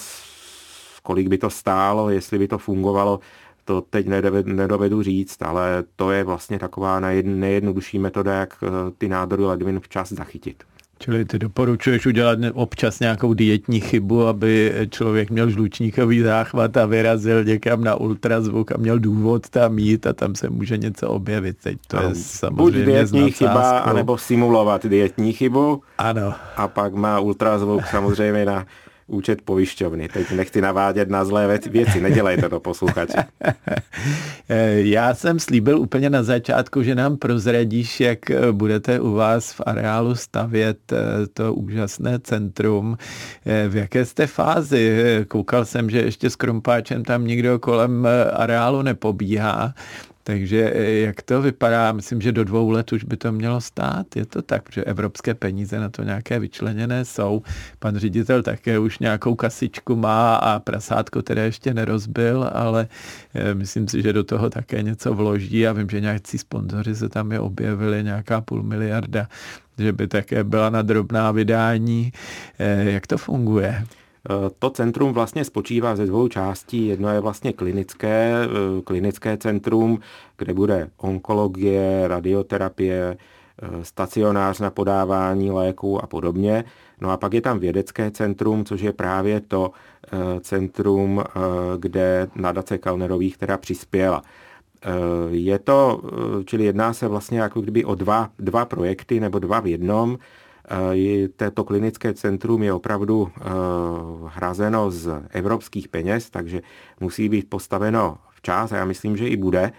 kolik 1.05 1.27
by 1.27 1.38
to 1.38 1.49
stálo, 1.49 2.09
jestli 2.09 2.39
by 2.39 2.47
to 2.47 2.57
fungovalo, 2.57 3.19
to 3.65 3.81
teď 3.81 4.07
nedovedu 4.45 5.03
říct, 5.03 5.41
ale 5.41 5.83
to 5.95 6.11
je 6.11 6.23
vlastně 6.23 6.59
taková 6.59 6.99
nejjednodušší 7.23 7.99
metoda, 7.99 8.33
jak 8.33 8.63
eh, 8.63 8.91
ty 8.97 9.07
nádory 9.07 9.45
ledvin 9.45 9.79
včas 9.79 10.13
zachytit. 10.13 10.63
Čili 10.99 11.25
ty 11.25 11.39
doporučuješ 11.39 12.05
udělat 12.05 12.39
občas 12.53 12.99
nějakou 12.99 13.34
dietní 13.34 13.79
chybu, 13.79 14.27
aby 14.27 14.73
člověk 14.89 15.29
měl 15.29 15.49
žlučníkový 15.49 16.21
záchvat 16.21 16.77
a 16.77 16.86
vyrazil 16.86 17.43
někam 17.43 17.84
na 17.84 17.95
ultrazvuk 17.95 18.71
a 18.71 18.77
měl 18.77 18.99
důvod 18.99 19.49
tam 19.49 19.79
jít 19.79 20.08
a 20.08 20.13
tam 20.13 20.36
se 20.36 20.49
může 20.49 20.77
něco 20.77 21.10
objevit. 21.10 21.58
Teď 21.63 21.77
to 21.88 21.97
je 22.01 22.15
samozřejmě 22.15 22.63
Buď 22.63 22.73
dietní 22.73 23.31
chyba, 23.31 23.79
anebo 23.79 24.17
simulovat 24.17 24.86
dietní 24.86 25.34
chybu. 25.34 25.81
Ano. 25.97 26.34
A 26.55 26.67
pak 26.67 26.93
má 26.93 27.19
ultrazvuk 27.19 27.88
samozřejmě 27.88 28.45
na 28.45 28.65
účet 29.07 29.41
pojišťovny. 29.41 30.07
Teď 30.07 30.31
nechci 30.31 30.61
navádět 30.61 31.09
na 31.09 31.25
zlé 31.25 31.59
věci, 31.69 32.01
nedělejte 32.01 32.49
to 32.49 32.59
posluchači. 32.59 33.17
Já 34.75 35.13
jsem 35.13 35.39
slíbil 35.39 35.79
úplně 35.79 36.09
na 36.09 36.23
začátku, 36.23 36.83
že 36.83 36.95
nám 36.95 37.17
prozradíš, 37.17 37.99
jak 37.99 38.19
budete 38.51 38.99
u 38.99 39.11
vás 39.11 39.53
v 39.53 39.61
areálu 39.65 40.15
stavět 40.15 40.91
eh, 40.91 41.27
to 41.33 41.53
úžasné 41.53 42.19
centrum. 42.19 42.97
Eh, 43.45 43.67
v 43.67 43.75
jaké 43.75 44.05
jste 44.05 44.27
fázi? 44.27 45.05
Koukal 45.27 45.65
jsem, 45.65 45.89
že 45.89 46.01
ještě 46.01 46.29
s 46.29 46.35
Krumpáčem 46.35 47.03
tam 47.03 47.27
nikdo 47.27 47.59
kolem 47.59 48.05
eh, 48.05 48.31
areálu 48.31 48.81
nepobíhá. 48.81 49.73
Takže 50.27 50.73
e, 50.75 50.99
jak 50.99 51.21
to 51.21 51.41
vypadá? 51.41 51.91
Myslím, 51.91 52.21
že 52.21 52.31
do 52.31 52.43
dvou 52.43 52.69
let 52.69 52.91
už 52.91 53.03
by 53.03 53.17
to 53.17 53.31
mělo 53.31 53.61
stát. 53.61 54.15
Je 54.15 54.25
to 54.25 54.41
tak, 54.41 54.63
protože 54.63 54.83
evropské 54.83 55.33
peníze 55.33 55.79
na 55.79 55.89
to 55.89 56.03
nějaké 56.03 56.39
vyčleněné 56.39 57.05
jsou. 57.05 57.41
Pan 57.79 57.97
ředitel 57.97 58.43
také 58.43 58.79
už 58.79 58.99
nějakou 58.99 59.35
kasičku 59.35 59.95
má 59.95 60.35
a 60.35 60.59
prasátko 60.59 61.21
teda 61.21 61.43
ještě 61.43 61.73
nerozbil, 61.73 62.49
ale 62.53 62.88
e, 63.33 63.53
myslím 63.53 63.88
si, 63.88 64.01
že 64.01 64.13
do 64.13 64.23
toho 64.23 64.49
také 64.49 64.81
něco 64.81 65.13
vloží 65.13 65.67
a 65.67 65.73
vím, 65.73 65.89
že 65.89 66.01
nějakí 66.01 66.38
sponzoři 66.38 66.95
se 66.95 67.09
tam 67.09 67.31
je 67.31 67.39
objevili, 67.39 68.03
nějaká 68.03 68.41
půl 68.41 68.63
miliarda, 68.63 69.27
že 69.77 69.93
by 69.93 70.07
také 70.07 70.43
byla 70.43 70.69
na 70.69 70.81
drobná 70.81 71.31
vydání. 71.31 72.11
E, 72.59 72.91
jak 72.91 73.07
to 73.07 73.17
funguje? 73.17 73.85
Eh, 74.29 74.49
to 74.59 74.69
centrum 74.69 75.13
vlastně 75.13 75.45
spočívá 75.45 75.95
ze 75.95 76.05
dvou 76.05 76.27
částí. 76.27 76.88
Jedno 76.88 77.09
je 77.09 77.19
vlastně 77.19 77.53
klinické, 77.53 78.35
eh, 78.45 78.81
klinické 78.81 79.38
centrum, 79.38 79.99
kde 80.38 80.53
bude 80.53 80.89
onkologie, 80.97 82.07
radioterapie, 82.07 83.17
eh, 83.17 83.67
stacionář 83.83 84.59
na 84.59 84.69
podávání 84.69 85.51
léků 85.51 86.03
a 86.03 86.07
podobně. 86.07 86.63
No 87.01 87.11
a 87.11 87.17
pak 87.17 87.33
je 87.33 87.41
tam 87.41 87.59
vědecké 87.59 88.11
centrum, 88.11 88.65
což 88.65 88.81
je 88.81 88.93
právě 88.93 89.39
to 89.41 89.71
centrum, 90.41 91.23
kde 91.77 92.27
nadace 92.35 92.77
Kalnerových 92.77 93.38
teda 93.38 93.57
přispěla. 93.57 94.23
Je 95.29 95.59
to, 95.59 96.01
čili 96.45 96.63
jedná 96.63 96.93
se 96.93 97.07
vlastně 97.07 97.39
jako 97.39 97.61
kdyby 97.61 97.85
o 97.85 97.95
dva, 97.95 98.29
dva 98.39 98.65
projekty 98.65 99.19
nebo 99.19 99.39
dva 99.39 99.59
v 99.59 99.67
jednom. 99.67 100.17
Této 101.36 101.63
klinické 101.63 102.13
centrum 102.13 102.63
je 102.63 102.73
opravdu 102.73 103.30
eh, 103.38 103.41
hrazeno 104.28 104.91
z 104.91 105.21
evropských 105.30 105.88
peněz, 105.88 106.30
takže 106.30 106.62
musí 106.99 107.30
být 107.30 107.49
postaveno 107.49 108.17
včas 108.30 108.71
a 108.71 108.78
já 108.78 108.86
myslím, 108.86 109.17
že 109.17 109.28
i 109.28 109.38
bude. 109.38 109.71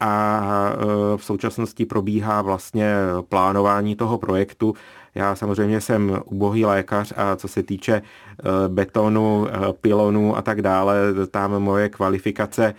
A 0.00 0.72
eh, 0.72 1.16
v 1.16 1.24
současnosti 1.24 1.86
probíhá 1.86 2.42
vlastně 2.42 2.94
plánování 3.28 3.96
toho 3.96 4.18
projektu. 4.18 4.74
Já 5.14 5.34
samozřejmě 5.34 5.80
jsem 5.80 6.20
ubohý 6.24 6.64
lékař 6.64 7.12
a 7.16 7.36
co 7.36 7.48
se 7.48 7.62
týče 7.62 7.94
eh, 8.02 8.42
betonu, 8.68 9.46
pilonů 9.80 10.36
a 10.36 10.42
tak 10.42 10.62
dále, 10.62 10.98
tam 11.30 11.50
moje 11.58 11.88
kvalifikace 11.88 12.74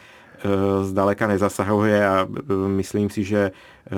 zdaleka 0.81 1.27
nezasahuje 1.27 2.07
a 2.07 2.27
myslím 2.67 3.09
si, 3.09 3.23
že 3.23 3.51
Eh, 3.51 3.51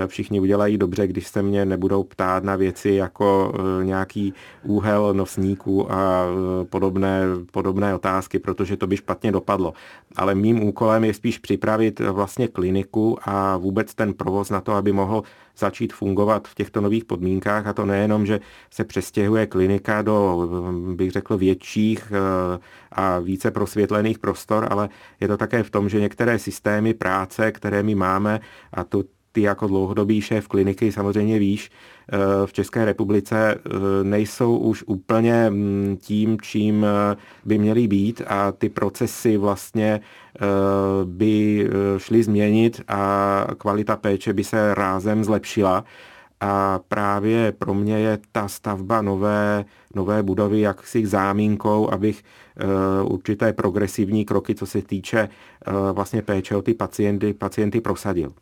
všichni 0.07 0.39
udělají 0.39 0.77
dobře, 0.77 1.07
když 1.07 1.27
se 1.27 1.41
mě 1.41 1.65
nebudou 1.65 2.03
ptát 2.03 2.43
na 2.43 2.55
věci 2.55 2.89
jako 2.89 3.53
eh, 3.55 3.85
nějaký 3.85 4.33
úhel 4.63 5.13
nosníků 5.13 5.91
a 5.91 6.25
eh, 6.25 6.65
podobné, 6.65 7.21
podobné 7.51 7.95
otázky, 7.95 8.39
protože 8.39 8.77
to 8.77 8.87
by 8.87 8.97
špatně 8.97 9.31
dopadlo. 9.31 9.73
Ale 10.15 10.35
mým 10.35 10.63
úkolem 10.63 11.03
je 11.03 11.13
spíš 11.13 11.37
připravit 11.37 11.99
vlastně 11.99 12.47
kliniku 12.47 13.17
a 13.23 13.57
vůbec 13.57 13.95
ten 13.95 14.13
provoz 14.13 14.49
na 14.49 14.61
to, 14.61 14.73
aby 14.73 14.91
mohl 14.91 15.23
začít 15.57 15.93
fungovat 15.93 16.47
v 16.47 16.55
těchto 16.55 16.81
nových 16.81 17.05
podmínkách 17.05 17.67
a 17.67 17.73
to 17.73 17.85
nejenom, 17.85 18.25
že 18.25 18.39
se 18.71 18.83
přestěhuje 18.83 19.45
klinika 19.45 20.01
do, 20.01 20.49
bych 20.95 21.11
řekl, 21.11 21.37
větších 21.37 22.13
a 22.91 23.19
více 23.19 23.51
prosvětlených 23.51 24.19
prostor, 24.19 24.67
ale 24.71 24.89
je 25.19 25.27
to 25.27 25.37
také 25.37 25.63
v 25.63 25.69
tom, 25.69 25.89
že 25.89 25.99
některé 25.99 26.39
systémy 26.39 26.93
práce, 26.93 27.51
které 27.51 27.83
my 27.83 27.95
máme 27.95 28.39
a 28.73 28.83
tu 28.83 29.03
ty 29.31 29.41
jako 29.41 29.67
dlouhodobý 29.67 30.21
šéf 30.21 30.47
kliniky 30.47 30.91
samozřejmě 30.91 31.39
víš, 31.39 31.71
eh, 32.11 32.17
v 32.45 32.53
České 32.53 32.85
republice 32.85 33.55
eh, 33.55 33.69
nejsou 34.03 34.57
už 34.57 34.83
úplně 34.87 35.49
mm, 35.49 35.97
tím, 36.01 36.37
čím 36.41 36.85
eh, 36.85 37.15
by 37.45 37.57
měly 37.57 37.87
být 37.87 38.21
a 38.27 38.51
ty 38.51 38.69
procesy 38.69 39.37
vlastně 39.37 39.99
by 41.05 41.69
šly 41.97 42.23
změnit 42.23 42.81
a 42.87 43.47
kvalita 43.57 43.95
péče 43.95 44.33
by 44.33 44.43
se 44.43 44.75
rázem 44.75 45.23
zlepšila. 45.23 45.83
A 46.41 46.79
právě 46.87 47.51
pro 47.51 47.73
mě 47.73 47.99
je 47.99 48.17
ta 48.31 48.47
stavba 48.47 49.01
nové, 49.01 49.65
nové 49.95 50.23
budovy 50.23 50.59
jaksi 50.59 51.05
zámínkou, 51.05 51.89
abych 51.89 52.23
určité 53.03 53.53
progresivní 53.53 54.25
kroky, 54.25 54.55
co 54.55 54.65
se 54.65 54.81
týče 54.81 55.29
vlastně 55.93 56.21
péče 56.21 56.55
o 56.55 56.61
ty 56.61 56.73
pacienty, 56.73 57.33
pacienty 57.33 57.81
prosadil. 57.81 58.33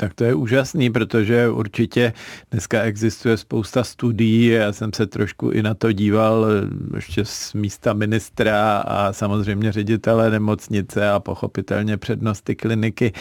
Tak 0.00 0.14
to 0.14 0.24
je 0.24 0.34
úžasný, 0.34 0.90
protože 0.90 1.48
určitě 1.48 2.12
dneska 2.50 2.82
existuje 2.82 3.36
spousta 3.36 3.84
studií, 3.84 4.46
já 4.46 4.72
jsem 4.72 4.90
se 4.92 5.06
trošku 5.06 5.50
i 5.50 5.62
na 5.62 5.74
to 5.74 5.92
díval 5.92 6.46
ještě 6.94 7.24
z 7.24 7.54
místa 7.54 7.92
ministra 7.92 8.78
a 8.78 9.12
samozřejmě 9.12 9.72
ředitele 9.72 10.30
nemocnice 10.30 11.10
a 11.10 11.20
pochopitelně 11.20 11.96
přednosti 11.96 12.54
kliniky, 12.56 13.12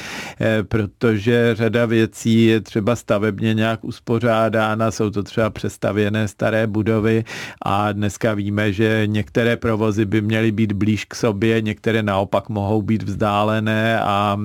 eh, 0.42 0.64
protože 0.64 1.56
řada 1.56 1.86
věcí 1.86 2.46
je 2.46 2.62
třeba 2.62 2.96
stavebně 2.96 3.54
nějak 3.54 3.84
uspořádána, 3.84 4.92
jsou 4.92 5.10
to 5.10 5.24
třeba 5.24 5.50
přestavěné 5.50 6.28
staré 6.28 6.68
budovy 6.68 7.24
a 7.62 7.92
dneska 7.92 8.34
víme, 8.34 8.74
že 8.74 9.04
některé 9.06 9.58
provozy 9.58 10.06
by 10.06 10.22
měly 10.22 10.52
být 10.52 10.72
blíž 10.72 11.06
k 11.06 11.16
sobě, 11.16 11.62
některé 11.62 12.04
naopak 12.04 12.50
mohou 12.50 12.82
být 12.82 13.04
vzdálené 13.04 14.00
a 14.00 14.40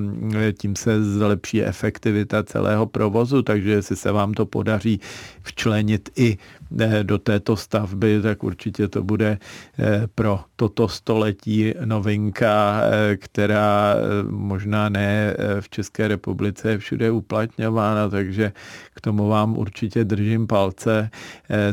tím 0.59 0.77
se 0.77 1.05
zlepší 1.05 1.63
efektivita 1.63 2.24
efektivita 2.25 2.43
celého 2.43 2.87
provozu, 2.87 3.43
takže 3.43 3.71
jestli 3.71 3.97
se 3.97 4.13
vám 4.13 4.33
to 4.33 4.47
podaří 4.47 5.01
včlenit 5.43 6.11
i 6.17 6.39
eh, 6.81 7.05
do 7.05 7.19
této 7.19 7.57
stavby, 7.57 8.23
tak 8.23 8.45
určitě 8.45 8.89
to 8.89 9.03
bude 9.03 9.39
eh, 9.79 10.07
pro 10.15 10.41
toto 10.57 10.89
století 10.89 11.75
novinka, 11.85 12.81
eh, 12.83 13.17
která 13.17 13.97
možná 14.31 14.89
ne 14.89 15.37
v 15.61 15.69
České 15.69 16.09
republice 16.09 16.71
je 16.71 16.79
všude 16.79 17.11
uplatňována, 17.11 18.09
takže 18.09 18.53
k 18.95 19.01
tomu 19.01 19.29
vám 19.29 19.59
určitě 19.59 20.05
držím 20.05 20.47
palce. 20.47 21.11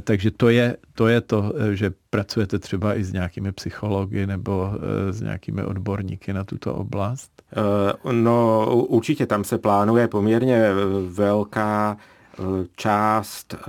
Takže 0.03 0.31
to 0.31 0.49
je 0.49 0.77
to, 0.93 1.07
je 1.07 1.21
to 1.21 1.53
že 1.73 1.91
pracujete 2.09 2.59
třeba 2.59 2.95
i 2.95 3.03
s 3.03 3.13
nějakými 3.13 3.51
psychologi 3.51 4.27
nebo 4.27 4.71
s 5.11 5.21
nějakými 5.21 5.63
odborníky 5.63 6.33
na 6.33 6.43
tuto 6.43 6.73
oblast? 6.73 7.40
No 8.11 8.65
určitě 8.75 9.25
tam 9.25 9.43
se 9.43 9.57
plánuje 9.57 10.07
poměrně 10.07 10.69
velká 11.07 11.97
část 12.75 13.53
eh, 13.53 13.59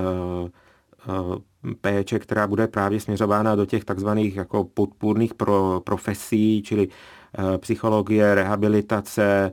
eh, 1.09 1.75
péče, 1.81 2.19
která 2.19 2.47
bude 2.47 2.69
právě 2.69 3.01
směřována 3.01 3.55
do 3.55 3.67
těch 3.67 3.85
takzvaných 3.85 4.37
jako 4.37 4.65
podpůrných 4.65 5.35
pro, 5.35 5.81
profesí, 5.85 6.63
čili 6.63 6.89
eh, 6.89 7.59
psychologie, 7.59 8.35
rehabilitace, 8.35 9.53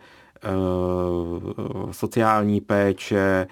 sociální 1.91 2.61
péče, 2.61 3.47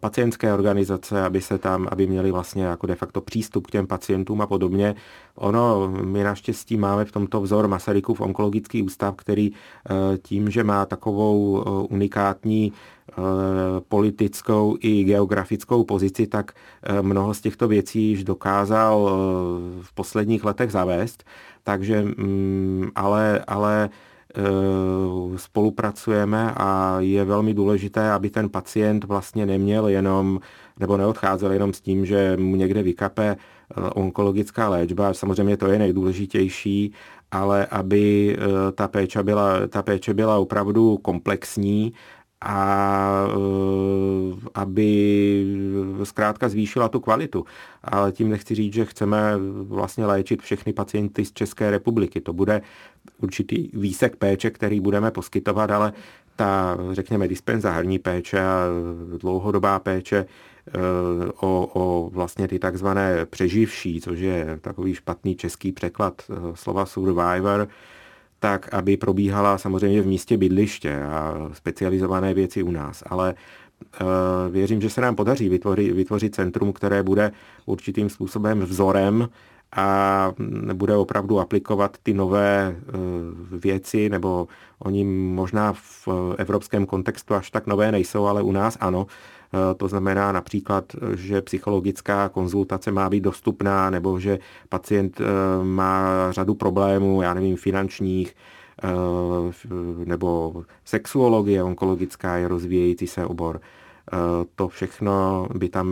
pacientské 0.00 0.52
organizace, 0.52 1.22
aby 1.22 1.40
se 1.40 1.58
tam, 1.58 1.88
aby 1.90 2.06
měli 2.06 2.30
vlastně 2.30 2.64
jako 2.64 2.86
de 2.86 2.94
facto 2.94 3.20
přístup 3.20 3.66
k 3.66 3.70
těm 3.70 3.86
pacientům 3.86 4.40
a 4.40 4.46
podobně. 4.46 4.94
Ono, 5.34 5.88
my 5.88 6.22
naštěstí 6.22 6.76
máme 6.76 7.04
v 7.04 7.12
tomto 7.12 7.40
vzor 7.40 7.68
Masarykův 7.68 8.20
onkologický 8.20 8.82
ústav, 8.82 9.14
který 9.16 9.52
tím, 10.22 10.50
že 10.50 10.64
má 10.64 10.86
takovou 10.86 11.62
unikátní 11.90 12.72
Eh, 13.18 13.80
politickou 13.88 14.76
i 14.80 15.04
geografickou 15.04 15.84
pozici, 15.84 16.26
tak 16.26 16.52
eh, 16.82 17.02
mnoho 17.02 17.34
z 17.34 17.40
těchto 17.40 17.68
věcí 17.68 18.02
již 18.02 18.24
dokázal 18.24 19.08
eh, 19.08 19.82
v 19.82 19.92
posledních 19.92 20.44
letech 20.44 20.72
zavést. 20.72 21.24
Takže, 21.64 22.02
mm, 22.02 22.90
ale, 22.94 23.44
ale 23.46 23.90
spolupracujeme 25.36 26.52
a 26.56 26.96
je 27.00 27.24
velmi 27.24 27.54
důležité, 27.54 28.10
aby 28.10 28.30
ten 28.30 28.48
pacient 28.48 29.04
vlastně 29.04 29.46
neměl 29.46 29.88
jenom 29.88 30.40
nebo 30.80 30.96
neodcházel 30.96 31.52
jenom 31.52 31.72
s 31.72 31.80
tím, 31.80 32.06
že 32.06 32.36
mu 32.36 32.56
někde 32.56 32.82
vykape 32.82 33.36
onkologická 33.94 34.68
léčba. 34.68 35.14
Samozřejmě 35.14 35.56
to 35.56 35.66
je 35.66 35.78
nejdůležitější, 35.78 36.92
ale 37.30 37.66
aby 37.66 38.36
ta 38.74 38.88
péče 38.88 39.22
byla, 39.22 39.66
ta 39.68 39.82
péče 39.82 40.14
byla 40.14 40.38
opravdu 40.38 40.96
komplexní 40.96 41.92
a 42.40 43.26
eh, 43.28 44.36
aby 44.54 44.88
zkrátka 46.02 46.48
zvýšila 46.48 46.88
tu 46.88 47.00
kvalitu. 47.00 47.44
Ale 47.84 48.12
tím 48.12 48.28
nechci 48.28 48.54
říct, 48.54 48.74
že 48.74 48.84
chceme 48.84 49.32
vlastně 49.62 50.06
léčit 50.06 50.42
všechny 50.42 50.72
pacienty 50.72 51.24
z 51.24 51.32
České 51.32 51.70
republiky. 51.70 52.20
To 52.20 52.32
bude 52.32 52.62
určitý 53.18 53.70
výsek 53.72 54.16
péče, 54.16 54.50
který 54.50 54.80
budeme 54.80 55.10
poskytovat, 55.10 55.70
ale 55.70 55.92
ta, 56.36 56.78
řekněme, 56.92 57.28
dispenzární 57.28 57.98
péče 57.98 58.40
a 58.40 58.64
dlouhodobá 59.18 59.78
péče 59.78 60.26
o, 61.40 61.70
o 61.74 62.10
vlastně 62.10 62.48
ty 62.48 62.58
takzvané 62.58 63.26
přeživší, 63.26 64.00
což 64.00 64.18
je 64.18 64.58
takový 64.60 64.94
špatný 64.94 65.36
český 65.36 65.72
překlad 65.72 66.22
slova 66.54 66.86
survivor, 66.86 67.68
tak 68.40 68.74
aby 68.74 68.96
probíhala 68.96 69.58
samozřejmě 69.58 70.02
v 70.02 70.06
místě 70.06 70.36
bydliště 70.36 71.02
a 71.02 71.50
specializované 71.52 72.34
věci 72.34 72.62
u 72.62 72.70
nás. 72.70 73.02
Ale 73.06 73.34
Eh, 73.94 74.50
věřím, 74.50 74.80
že 74.80 74.90
se 74.90 75.00
nám 75.00 75.16
podaří 75.16 75.48
vytvořit, 75.48 75.92
vytvořit 75.92 76.34
centrum, 76.34 76.72
které 76.72 77.02
bude 77.02 77.32
určitým 77.66 78.08
způsobem 78.08 78.60
vzorem 78.60 79.28
a 79.76 80.32
bude 80.72 80.96
opravdu 80.96 81.40
aplikovat 81.40 81.96
ty 82.02 82.14
nové 82.14 82.76
eh, 82.76 82.92
věci, 83.56 84.08
nebo 84.08 84.48
oni 84.78 85.04
možná 85.04 85.72
v 85.72 86.08
evropském 86.38 86.86
kontextu 86.86 87.34
až 87.34 87.50
tak 87.50 87.66
nové 87.66 87.92
nejsou, 87.92 88.26
ale 88.26 88.42
u 88.42 88.52
nás 88.52 88.76
ano. 88.80 89.06
Eh, 89.54 89.74
to 89.74 89.88
znamená 89.88 90.32
například, 90.32 90.84
že 91.14 91.42
psychologická 91.42 92.28
konzultace 92.28 92.90
má 92.90 93.10
být 93.10 93.20
dostupná, 93.20 93.90
nebo 93.90 94.20
že 94.20 94.38
pacient 94.68 95.20
má 95.62 96.32
řadu 96.32 96.54
problémů, 96.54 97.22
já 97.22 97.34
nevím, 97.34 97.56
finančních, 97.56 98.34
Eh, 98.84 99.54
nebo 100.04 100.54
sexuologie 100.84 101.62
onkologická 101.62 102.36
je 102.36 102.48
rozvíjející 102.48 103.06
se 103.06 103.24
obor. 103.24 103.60
Eh, 104.12 104.16
to 104.54 104.68
všechno 104.68 105.48
by 105.54 105.68
tam 105.68 105.88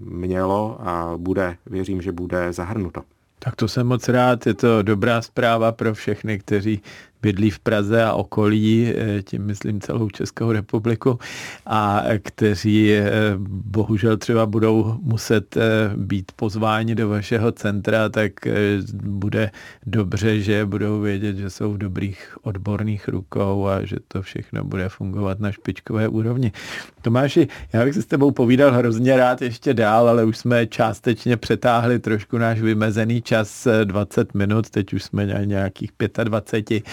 mělo 0.00 0.78
a 0.80 1.12
bude, 1.16 1.56
věřím, 1.66 2.02
že 2.02 2.12
bude 2.12 2.52
zahrnuto. 2.52 3.02
Tak 3.38 3.56
to 3.56 3.68
jsem 3.68 3.86
moc 3.86 4.08
rád, 4.08 4.46
je 4.46 4.54
to 4.54 4.82
dobrá 4.82 5.22
zpráva 5.22 5.72
pro 5.72 5.94
všechny, 5.94 6.38
kteří 6.38 6.82
bydlí 7.22 7.50
v 7.50 7.58
Praze 7.58 8.04
a 8.04 8.12
okolí, 8.12 8.92
eh, 8.96 9.22
tím 9.22 9.42
myslím 9.42 9.80
celou 9.80 10.10
Českou 10.10 10.52
republiku, 10.52 11.18
a 11.66 12.04
kteří 12.22 12.92
eh, 12.92 13.10
bohužel 13.48 14.16
třeba 14.16 14.46
budou 14.46 14.98
muset 15.02 15.56
eh, 15.56 15.60
být 15.96 16.32
pozváni 16.36 16.94
do 16.94 17.08
vašeho 17.08 17.52
centra, 17.52 18.08
tak 18.08 18.32
bude 19.02 19.50
dobře, 19.86 20.40
že 20.40 20.66
budou 20.66 21.00
vědět, 21.00 21.36
že 21.36 21.50
jsou 21.50 21.72
v 21.72 21.78
dobrých 21.78 22.36
odborných 22.42 23.08
rukou 23.08 23.66
a 23.66 23.84
že 23.84 23.96
to 24.08 24.22
všechno 24.22 24.64
bude 24.64 24.88
fungovat 24.88 25.40
na 25.40 25.52
špičkové 25.52 26.08
úrovni. 26.08 26.52
Tomáši, 27.02 27.48
já 27.72 27.84
bych 27.84 27.94
se 27.94 28.02
s 28.02 28.06
tebou 28.06 28.30
povídal 28.30 28.72
hrozně 28.72 29.16
rád 29.16 29.42
ještě 29.42 29.74
dál, 29.74 30.08
ale 30.08 30.24
už 30.24 30.36
jsme 30.36 30.66
částečně 30.66 31.36
přetáhli 31.36 31.98
trošku 31.98 32.38
náš 32.38 32.60
vymezený 32.60 33.22
čas 33.22 33.68
20 33.84 34.34
minut, 34.34 34.70
teď 34.70 34.94
už 34.94 35.02
jsme 35.02 35.26
na 35.26 35.44
nějakých 35.44 35.90
25. 36.24 36.84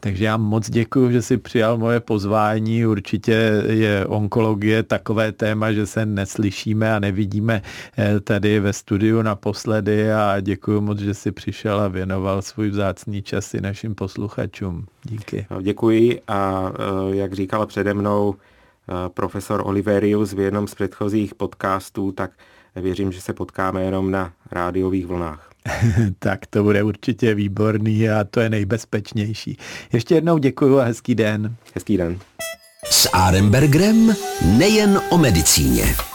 Takže 0.00 0.24
já 0.24 0.36
moc 0.36 0.70
děkuji, 0.70 1.10
že 1.10 1.22
jsi 1.22 1.36
přijal 1.36 1.78
moje 1.78 2.00
pozvání. 2.00 2.86
Určitě 2.86 3.62
je 3.68 4.06
onkologie 4.06 4.82
takové 4.82 5.32
téma, 5.32 5.72
že 5.72 5.86
se 5.86 6.06
neslyšíme 6.06 6.94
a 6.94 6.98
nevidíme 6.98 7.62
eh, 7.98 8.20
tady 8.20 8.60
ve 8.60 8.72
studiu 8.72 9.22
naposledy 9.22 10.12
a 10.12 10.40
děkuji 10.40 10.80
moc, 10.80 10.98
že 10.98 11.14
jsi 11.14 11.32
přišel 11.32 11.80
a 11.80 11.88
věnoval 11.88 12.42
svůj 12.42 12.68
vzácný 12.68 13.22
čas 13.22 13.54
i 13.54 13.60
našim 13.60 13.94
posluchačům. 13.94 14.86
Díky. 15.02 15.46
No, 15.50 15.62
děkuji 15.62 16.20
a 16.28 16.72
eh, 16.74 17.16
jak 17.16 17.32
říkal 17.32 17.66
přede 17.66 17.94
mnou 17.94 18.34
eh, 18.34 18.92
profesor 19.08 19.62
Oliverius 19.66 20.32
v 20.32 20.38
jednom 20.38 20.68
z 20.68 20.74
předchozích 20.74 21.34
podcastů, 21.34 22.12
tak 22.12 22.30
věřím, 22.76 23.12
že 23.12 23.20
se 23.20 23.32
potkáme 23.32 23.84
jenom 23.84 24.10
na 24.10 24.32
rádiových 24.50 25.06
vlnách. 25.06 25.53
tak 26.18 26.46
to 26.46 26.62
bude 26.62 26.82
určitě 26.82 27.34
výborný 27.34 28.10
a 28.10 28.24
to 28.24 28.40
je 28.40 28.50
nejbezpečnější. 28.50 29.58
Ještě 29.92 30.14
jednou 30.14 30.38
děkuji 30.38 30.78
a 30.78 30.84
hezký 30.84 31.14
den. 31.14 31.56
Hezký 31.74 31.96
den. 31.96 32.18
S 32.90 33.08
Arembergrem 33.12 34.14
nejen 34.42 35.00
o 35.10 35.18
medicíně. 35.18 36.13